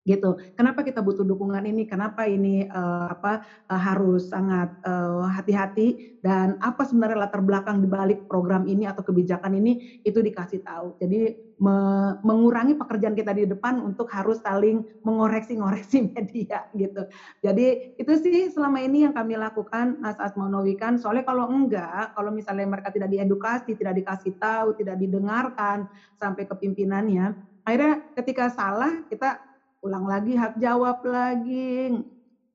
gitu. 0.07 0.39
Kenapa 0.55 0.87
kita 0.87 1.03
butuh 1.03 1.27
dukungan 1.27 1.67
ini? 1.67 1.83
Kenapa 1.83 2.23
ini 2.23 2.63
uh, 2.63 3.11
apa 3.11 3.43
uh, 3.67 3.81
harus 3.81 4.31
sangat 4.31 4.71
uh, 4.87 5.27
hati-hati 5.27 5.99
dan 6.23 6.55
apa 6.63 6.87
sebenarnya 6.87 7.27
latar 7.27 7.43
belakang 7.43 7.83
di 7.83 7.87
balik 7.91 8.23
program 8.23 8.63
ini 8.63 8.87
atau 8.87 9.03
kebijakan 9.03 9.59
ini 9.59 9.75
itu 10.07 10.23
dikasih 10.23 10.63
tahu. 10.63 10.95
Jadi 10.95 11.35
me 11.57 11.77
mengurangi 12.21 12.77
pekerjaan 12.77 13.17
kita 13.17 13.33
di 13.33 13.49
depan 13.49 13.81
untuk 13.81 14.05
harus 14.13 14.37
saling 14.45 14.85
mengoreksi-ngoreksi 15.01 16.05
media 16.13 16.63
gitu. 16.71 17.01
Jadi 17.41 17.97
itu 17.97 18.11
sih 18.21 18.47
selama 18.53 18.79
ini 18.85 19.09
yang 19.09 19.13
kami 19.13 19.35
lakukan 19.35 19.97
Mas 19.97 20.17
Asmonowi 20.21 20.77
kan. 20.77 21.01
Soalnya 21.01 21.25
kalau 21.25 21.49
enggak, 21.49 22.13
kalau 22.13 22.29
misalnya 22.29 22.69
mereka 22.69 22.93
tidak 22.93 23.09
diedukasi, 23.09 23.73
tidak 23.73 23.97
dikasih 23.97 24.37
tahu, 24.37 24.77
tidak 24.77 25.01
didengarkan 25.01 25.89
sampai 26.13 26.45
ke 26.45 26.53
pimpinannya, 26.53 27.33
akhirnya 27.65 27.99
ketika 28.13 28.53
salah 28.53 29.01
kita 29.09 29.41
ulang 29.83 30.05
lagi 30.05 30.33
hak 30.37 30.57
jawab 30.57 30.97
lagi. 31.05 31.93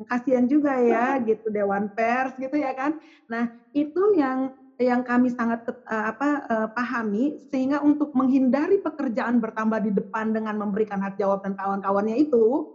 Kasihan 0.02 0.46
juga 0.50 0.74
ya 0.82 1.16
gitu 1.28 1.46
dewan 1.48 1.86
pers 1.92 2.34
gitu 2.34 2.56
ya 2.58 2.74
kan. 2.74 2.94
Nah 3.30 3.46
itu 3.72 4.02
yang 4.18 4.50
yang 4.80 5.06
kami 5.06 5.30
sangat 5.30 5.62
uh, 5.86 6.10
apa 6.10 6.42
uh, 6.50 6.68
pahami 6.74 7.38
sehingga 7.52 7.78
untuk 7.84 8.10
menghindari 8.16 8.82
pekerjaan 8.82 9.38
bertambah 9.38 9.78
di 9.78 9.94
depan 9.94 10.34
dengan 10.34 10.58
memberikan 10.58 10.98
hak 10.98 11.14
jawab 11.14 11.38
dan 11.44 11.54
kawan-kawannya 11.54 12.18
itu 12.18 12.66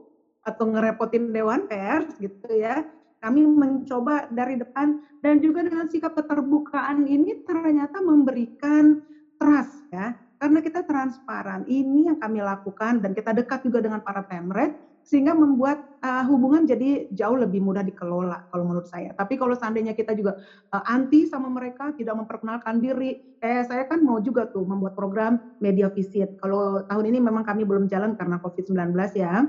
atau 0.46 0.64
ngerepotin 0.72 1.36
dewan 1.36 1.68
pers 1.68 2.08
gitu 2.16 2.48
ya 2.56 2.80
kami 3.18 3.44
mencoba 3.50 4.30
dari 4.30 4.56
depan. 4.56 4.94
Dan 5.18 5.42
juga 5.42 5.66
dengan 5.66 5.90
sikap 5.90 6.14
keterbukaan 6.14 7.10
ini 7.10 7.34
ternyata 7.42 8.00
memberikan 8.00 8.94
trust 9.38 9.86
ya 9.90 10.14
karena 10.38 10.62
kita 10.62 10.86
transparan. 10.86 11.65
Ini 11.65 12.13
yang 12.13 12.17
kami 12.17 12.41
lakukan 12.41 13.02
dan 13.02 13.12
kita 13.12 13.34
dekat 13.34 13.65
juga 13.65 13.82
dengan 13.82 14.00
para 14.02 14.21
pemret 14.21 14.73
sehingga 15.08 15.32
membuat 15.32 15.80
uh, 16.04 16.28
hubungan 16.28 16.67
jadi 16.67 17.08
jauh 17.08 17.39
lebih 17.39 17.63
mudah 17.63 17.80
dikelola 17.80 18.43
kalau 18.52 18.67
menurut 18.67 18.84
saya. 18.84 19.15
Tapi 19.15 19.39
kalau 19.39 19.56
seandainya 19.56 19.95
kita 19.95 20.12
juga 20.12 20.36
uh, 20.76 20.84
anti 20.84 21.23
sama 21.23 21.47
mereka, 21.47 21.95
tidak 21.95 22.19
memperkenalkan 22.19 22.84
diri, 22.84 23.15
kayak 23.39 23.71
saya 23.71 23.84
kan 23.88 24.04
mau 24.04 24.19
juga 24.19 24.43
tuh 24.52 24.67
membuat 24.67 25.00
program 25.00 25.39
media 25.63 25.88
visit. 25.88 26.36
Kalau 26.36 26.84
tahun 26.84 27.15
ini 27.15 27.23
memang 27.23 27.47
kami 27.47 27.63
belum 27.63 27.88
jalan 27.88 28.19
karena 28.19 28.36
COVID-19 28.43 28.91
ya. 29.15 29.47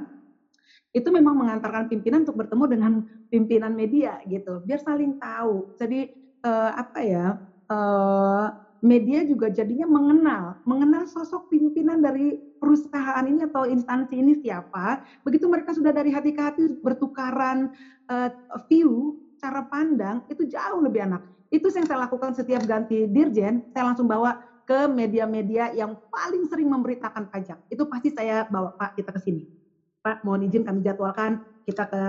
Itu 0.94 1.10
memang 1.10 1.34
mengantarkan 1.34 1.90
pimpinan 1.90 2.22
untuk 2.22 2.38
bertemu 2.38 2.64
dengan 2.70 2.92
pimpinan 3.26 3.74
media 3.74 4.16
gitu, 4.30 4.62
biar 4.62 4.78
saling 4.78 5.18
tahu. 5.18 5.66
Jadi 5.74 6.06
uh, 6.46 6.70
apa 6.70 6.98
ya? 7.02 7.26
Uh, 7.68 8.48
media 8.84 9.26
juga 9.26 9.50
jadinya 9.50 9.86
mengenal, 9.88 10.54
mengenal 10.62 11.04
sosok 11.10 11.46
pimpinan 11.50 11.98
dari 11.98 12.34
perusahaan 12.58 13.22
ini 13.22 13.46
atau 13.46 13.64
instansi 13.66 14.18
ini 14.18 14.34
siapa. 14.38 14.98
Begitu 15.22 15.46
mereka 15.46 15.74
sudah 15.74 15.94
dari 15.94 16.10
hati 16.10 16.30
ke 16.34 16.42
hati 16.42 16.62
bertukaran 16.82 17.70
uh, 18.10 18.28
view, 18.66 19.14
cara 19.38 19.62
pandang, 19.66 20.22
itu 20.26 20.46
jauh 20.46 20.82
lebih 20.82 21.06
enak. 21.06 21.22
Itu 21.48 21.70
yang 21.72 21.86
saya 21.88 22.04
lakukan 22.04 22.36
setiap 22.36 22.60
ganti 22.66 23.08
dirjen, 23.08 23.64
saya 23.72 23.88
langsung 23.88 24.04
bawa 24.04 24.36
ke 24.68 24.84
media-media 24.84 25.72
yang 25.72 25.96
paling 26.12 26.44
sering 26.44 26.68
memberitakan 26.68 27.24
pajak. 27.24 27.56
Itu 27.72 27.88
pasti 27.88 28.12
saya 28.12 28.44
bawa, 28.44 28.68
Pak, 28.76 28.92
kita 28.92 29.10
ke 29.16 29.20
sini. 29.22 29.42
Pak, 30.04 30.20
mohon 30.20 30.44
izin 30.44 30.60
kami 30.60 30.84
jadwalkan 30.84 31.40
kita 31.64 31.88
ke 31.88 32.02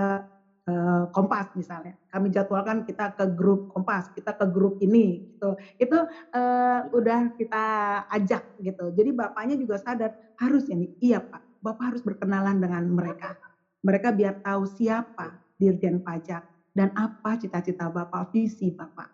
Kompas 1.10 1.50
misalnya. 1.56 1.94
Kami 2.10 2.30
jadwalkan 2.30 2.82
kita 2.84 3.12
ke 3.14 3.24
grup 3.30 3.64
Kompas, 3.70 4.08
kita 4.12 4.34
ke 4.34 4.44
grup 4.48 4.76
ini 4.82 5.20
gitu. 5.20 5.56
Itu 5.76 5.98
uh, 6.06 6.80
udah 6.92 7.32
kita 7.34 7.64
ajak 8.08 8.42
gitu. 8.60 8.92
Jadi 8.92 9.10
bapaknya 9.14 9.56
juga 9.56 9.80
sadar 9.80 10.10
harus 10.40 10.66
ini. 10.68 10.88
Iya, 11.00 11.20
Pak. 11.24 11.40
Bapak 11.60 11.84
harus 11.92 12.02
berkenalan 12.02 12.56
dengan 12.56 12.84
mereka. 12.88 13.36
Mereka 13.84 14.12
biar 14.12 14.36
tahu 14.40 14.64
siapa 14.68 15.36
Dirjen 15.56 16.00
Pajak 16.00 16.44
dan 16.72 16.88
apa 16.96 17.36
cita-cita 17.36 17.88
Bapak, 17.88 18.28
visi 18.32 18.72
Bapak. 18.72 19.08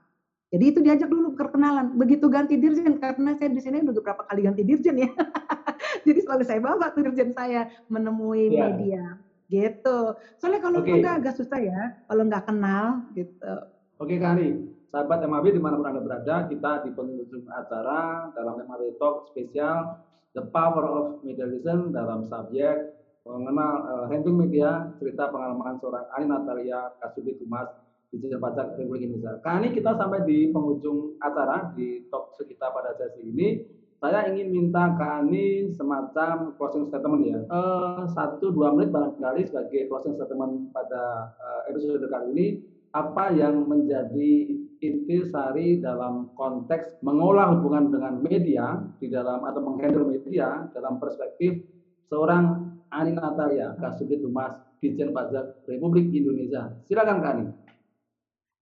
Jadi 0.46 0.64
itu 0.70 0.78
diajak 0.78 1.10
dulu 1.10 1.34
perkenalan. 1.34 1.90
Begitu 1.90 2.30
ganti 2.30 2.54
dirjen, 2.54 2.94
karena 3.02 3.34
saya 3.34 3.50
di 3.50 3.58
sini 3.58 3.82
udah 3.82 3.94
beberapa 3.98 4.22
kali 4.22 4.46
ganti 4.46 4.62
dirjen 4.62 4.94
ya. 4.94 5.10
Jadi 6.06 6.18
selalu 6.22 6.42
saya 6.46 6.62
bawa 6.62 6.86
tuh 6.94 7.02
dirjen 7.02 7.34
saya 7.34 7.66
menemui 7.90 8.54
yeah. 8.54 8.70
media 8.70 9.04
gitu. 9.46 9.98
Soalnya 10.38 10.60
kalau 10.62 10.80
okay. 10.82 10.98
enggak 10.98 11.14
agak 11.22 11.34
susah 11.38 11.58
ya, 11.62 11.80
kalau 12.06 12.22
nggak 12.26 12.44
kenal 12.46 12.86
gitu. 13.14 13.52
Oke 13.96 14.14
okay, 14.14 14.18
Kali, 14.20 14.48
sahabat 14.92 15.24
MAB 15.24 15.46
di 15.56 15.60
mana 15.62 15.80
pun 15.80 15.88
Anda 15.88 16.02
berada, 16.04 16.50
kita 16.50 16.84
di 16.84 16.90
penghujung 16.92 17.48
acara 17.48 18.28
dalam 18.36 18.60
MAB 18.60 19.00
Talk 19.00 19.32
spesial 19.32 20.04
The 20.36 20.44
Power 20.52 20.84
of 20.84 21.06
Medialism 21.24 21.96
dalam 21.96 22.28
subjek 22.28 22.96
mengenal 23.26 23.72
uh, 23.90 24.06
handling 24.06 24.38
media, 24.38 24.86
cerita 25.02 25.26
pengalaman 25.26 25.82
seorang 25.82 26.06
Ani 26.14 26.30
Natalia 26.30 26.94
Kasubit 27.02 27.42
Humas 27.42 27.66
di 28.14 28.22
Pajak 28.22 28.78
Republik 28.78 29.02
Indonesia. 29.10 29.42
Kali 29.42 29.74
kita 29.74 29.98
sampai 29.98 30.22
di 30.22 30.48
penghujung 30.54 31.18
acara 31.18 31.74
di 31.74 32.06
talk 32.06 32.38
kita 32.38 32.70
pada 32.70 32.94
sesi 32.94 33.26
ini. 33.26 33.48
Saya 33.96 34.28
ingin 34.28 34.52
minta 34.52 34.92
ke 34.92 35.04
Ani 35.04 35.72
semacam 35.72 36.52
closing 36.60 36.84
statement 36.92 37.22
ya. 37.24 37.40
Uh, 37.48 38.04
satu 38.12 38.52
dua 38.52 38.76
menit 38.76 38.92
barangkali 38.92 39.48
sebagai 39.48 39.88
closing 39.88 40.20
statement 40.20 40.68
pada 40.76 41.32
uh, 41.40 41.60
episode 41.72 42.04
kali 42.04 42.28
ini 42.36 42.46
apa 42.92 43.32
yang 43.32 43.64
menjadi 43.68 44.56
inti 44.80 45.16
sari 45.28 45.80
dalam 45.80 46.32
konteks 46.36 47.00
mengolah 47.00 47.56
hubungan 47.56 47.88
dengan 47.88 48.20
media 48.20 48.84
di 49.00 49.08
dalam 49.08 49.44
atau 49.44 49.60
menghandle 49.64 50.08
media 50.08 50.68
dalam 50.76 51.00
perspektif 51.00 51.64
seorang 52.12 52.76
Ani 52.92 53.16
Natalia 53.16 53.74
Kasubdit 53.80 54.20
Humas 54.22 54.56
Dijen 54.80 55.16
Pajak 55.16 55.64
Republik 55.68 56.12
Indonesia. 56.12 56.72
Silakan 56.84 57.24
Kak 57.24 57.32
Ani. 57.32 57.46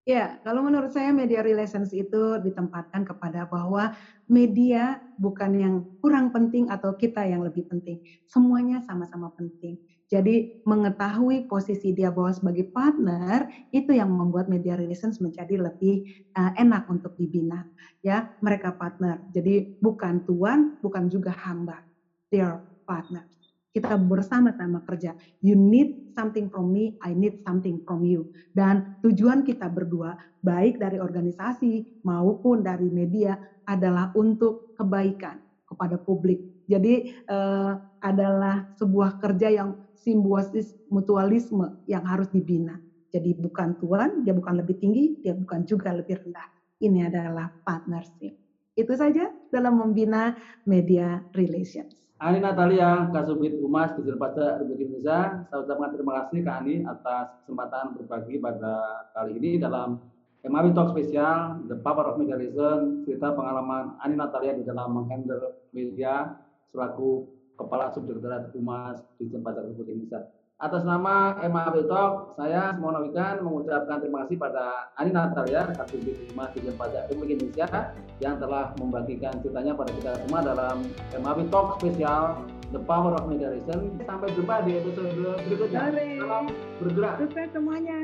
Ya, 0.03 0.35
kalau 0.43 0.67
menurut 0.67 0.91
saya 0.91 1.15
media 1.15 1.39
relations 1.39 1.95
itu 1.95 2.35
ditempatkan 2.43 3.07
kepada 3.07 3.47
bahwa 3.47 3.87
media 4.27 4.99
bukan 5.15 5.51
yang 5.55 5.75
kurang 6.03 6.27
penting 6.27 6.67
atau 6.67 6.91
kita 6.91 7.23
yang 7.23 7.39
lebih 7.39 7.63
penting. 7.71 7.95
Semuanya 8.27 8.83
sama-sama 8.83 9.31
penting. 9.39 9.79
Jadi 10.11 10.43
mengetahui 10.67 11.47
posisi 11.47 11.95
dia 11.95 12.11
bahwa 12.11 12.35
sebagai 12.35 12.67
partner 12.75 13.47
itu 13.71 13.95
yang 13.95 14.11
membuat 14.11 14.51
media 14.51 14.75
relations 14.75 15.23
menjadi 15.23 15.55
lebih 15.71 16.03
uh, 16.35 16.51
enak 16.59 16.83
untuk 16.91 17.15
dibina. 17.15 17.63
Ya, 18.03 18.27
mereka 18.43 18.75
partner. 18.75 19.23
Jadi 19.31 19.63
bukan 19.79 20.19
tuan, 20.27 20.67
bukan 20.83 21.07
juga 21.07 21.31
hamba. 21.47 21.79
They 22.27 22.43
are 22.43 22.59
partners 22.83 23.42
kita 23.73 23.97
bersama-sama 23.97 24.85
kerja. 24.85 25.17
You 25.41 25.57
need 25.57 25.97
something 26.13 26.47
from 26.47 26.69
me, 26.69 26.93
I 27.01 27.17
need 27.17 27.41
something 27.41 27.81
from 27.81 28.05
you. 28.05 28.29
Dan 28.53 28.85
tujuan 29.01 29.41
kita 29.41 29.67
berdua, 29.67 30.13
baik 30.45 30.77
dari 30.77 31.01
organisasi 31.01 32.05
maupun 32.05 32.61
dari 32.61 32.87
media, 32.93 33.33
adalah 33.65 34.13
untuk 34.13 34.69
kebaikan 34.77 35.41
kepada 35.65 35.97
publik. 35.97 36.37
Jadi 36.69 37.01
eh, 37.09 37.73
adalah 38.03 38.61
sebuah 38.77 39.17
kerja 39.17 39.49
yang 39.49 39.73
simbiosis 39.97 40.75
mutualisme 40.91 41.73
yang 41.89 42.05
harus 42.05 42.29
dibina. 42.29 42.77
Jadi 43.09 43.33
bukan 43.33 43.77
tuan, 43.79 44.21
dia 44.21 44.35
bukan 44.35 44.59
lebih 44.59 44.77
tinggi, 44.77 45.17
dia 45.23 45.33
bukan 45.33 45.63
juga 45.65 45.95
lebih 45.95 46.19
rendah. 46.21 46.47
Ini 46.83 47.07
adalah 47.07 47.47
partnership. 47.63 48.35
Itu 48.73 48.93
saja 48.97 49.29
dalam 49.47 49.79
membina 49.79 50.33
media 50.65 51.21
relations. 51.31 52.02
Ani 52.23 52.39
Natalia, 52.39 53.11
Kasubit 53.11 53.59
Humas 53.59 53.91
Dijen 53.99 54.15
Pajak 54.15 54.63
Republik 54.63 54.87
Indonesia. 54.87 55.43
Saya 55.51 55.59
ucapkan 55.59 55.91
terima 55.91 56.23
kasih 56.23 56.39
ke 56.39 56.51
Ani 56.55 56.75
atas 56.87 57.35
kesempatan 57.43 57.99
berbagi 57.99 58.39
pada 58.39 58.75
kali 59.11 59.35
ini 59.43 59.59
dalam 59.59 59.99
MAWI 60.47 60.71
Talk 60.71 60.95
spesial 60.95 61.67
The 61.67 61.83
Power 61.83 62.15
of 62.15 62.23
Media 62.23 62.39
Relation, 62.39 63.03
cerita 63.03 63.35
pengalaman 63.35 63.99
Ani 63.99 64.15
Natalia 64.15 64.55
di 64.55 64.63
dalam 64.63 64.95
menghandle 64.95 65.67
media 65.75 66.39
selaku 66.71 67.27
Kepala 67.59 67.91
Subdirektorat 67.91 68.55
Humas 68.55 69.03
Dijen 69.19 69.43
Pajak 69.43 69.67
Republik 69.67 69.91
Indonesia. 69.91 70.23
Atas 70.61 70.85
nama 70.85 71.33
MAB 71.41 71.89
Talk, 71.89 72.37
saya 72.37 72.77
Semono 72.77 73.01
Wikan 73.01 73.41
mengucapkan 73.41 73.97
terima 73.97 74.21
kasih 74.23 74.37
pada 74.37 74.93
Ani 75.01 75.09
Natalia, 75.09 75.65
Kasubit 75.73 76.29
Humas 76.29 76.53
Dijen 76.53 76.77
Pajak 76.77 77.09
Republik 77.09 77.41
Indonesia 77.41 77.89
yang 78.21 78.37
telah 78.37 78.69
membagikan 78.77 79.33
ceritanya 79.41 79.73
pada 79.73 79.89
kita 79.97 80.11
semua 80.21 80.45
dalam 80.45 80.85
MAB 81.17 81.49
Talk 81.49 81.81
spesial 81.81 82.45
The 82.69 82.77
Power 82.85 83.17
of 83.17 83.33
Mediation. 83.33 83.97
Sampai 84.05 84.29
jumpa 84.37 84.61
di 84.61 84.77
episode 84.77 85.09
berikutnya. 85.41 85.89
Salam 86.21 86.45
bergerak. 86.77 87.15
Sukses 87.17 87.49
semuanya. 87.49 87.97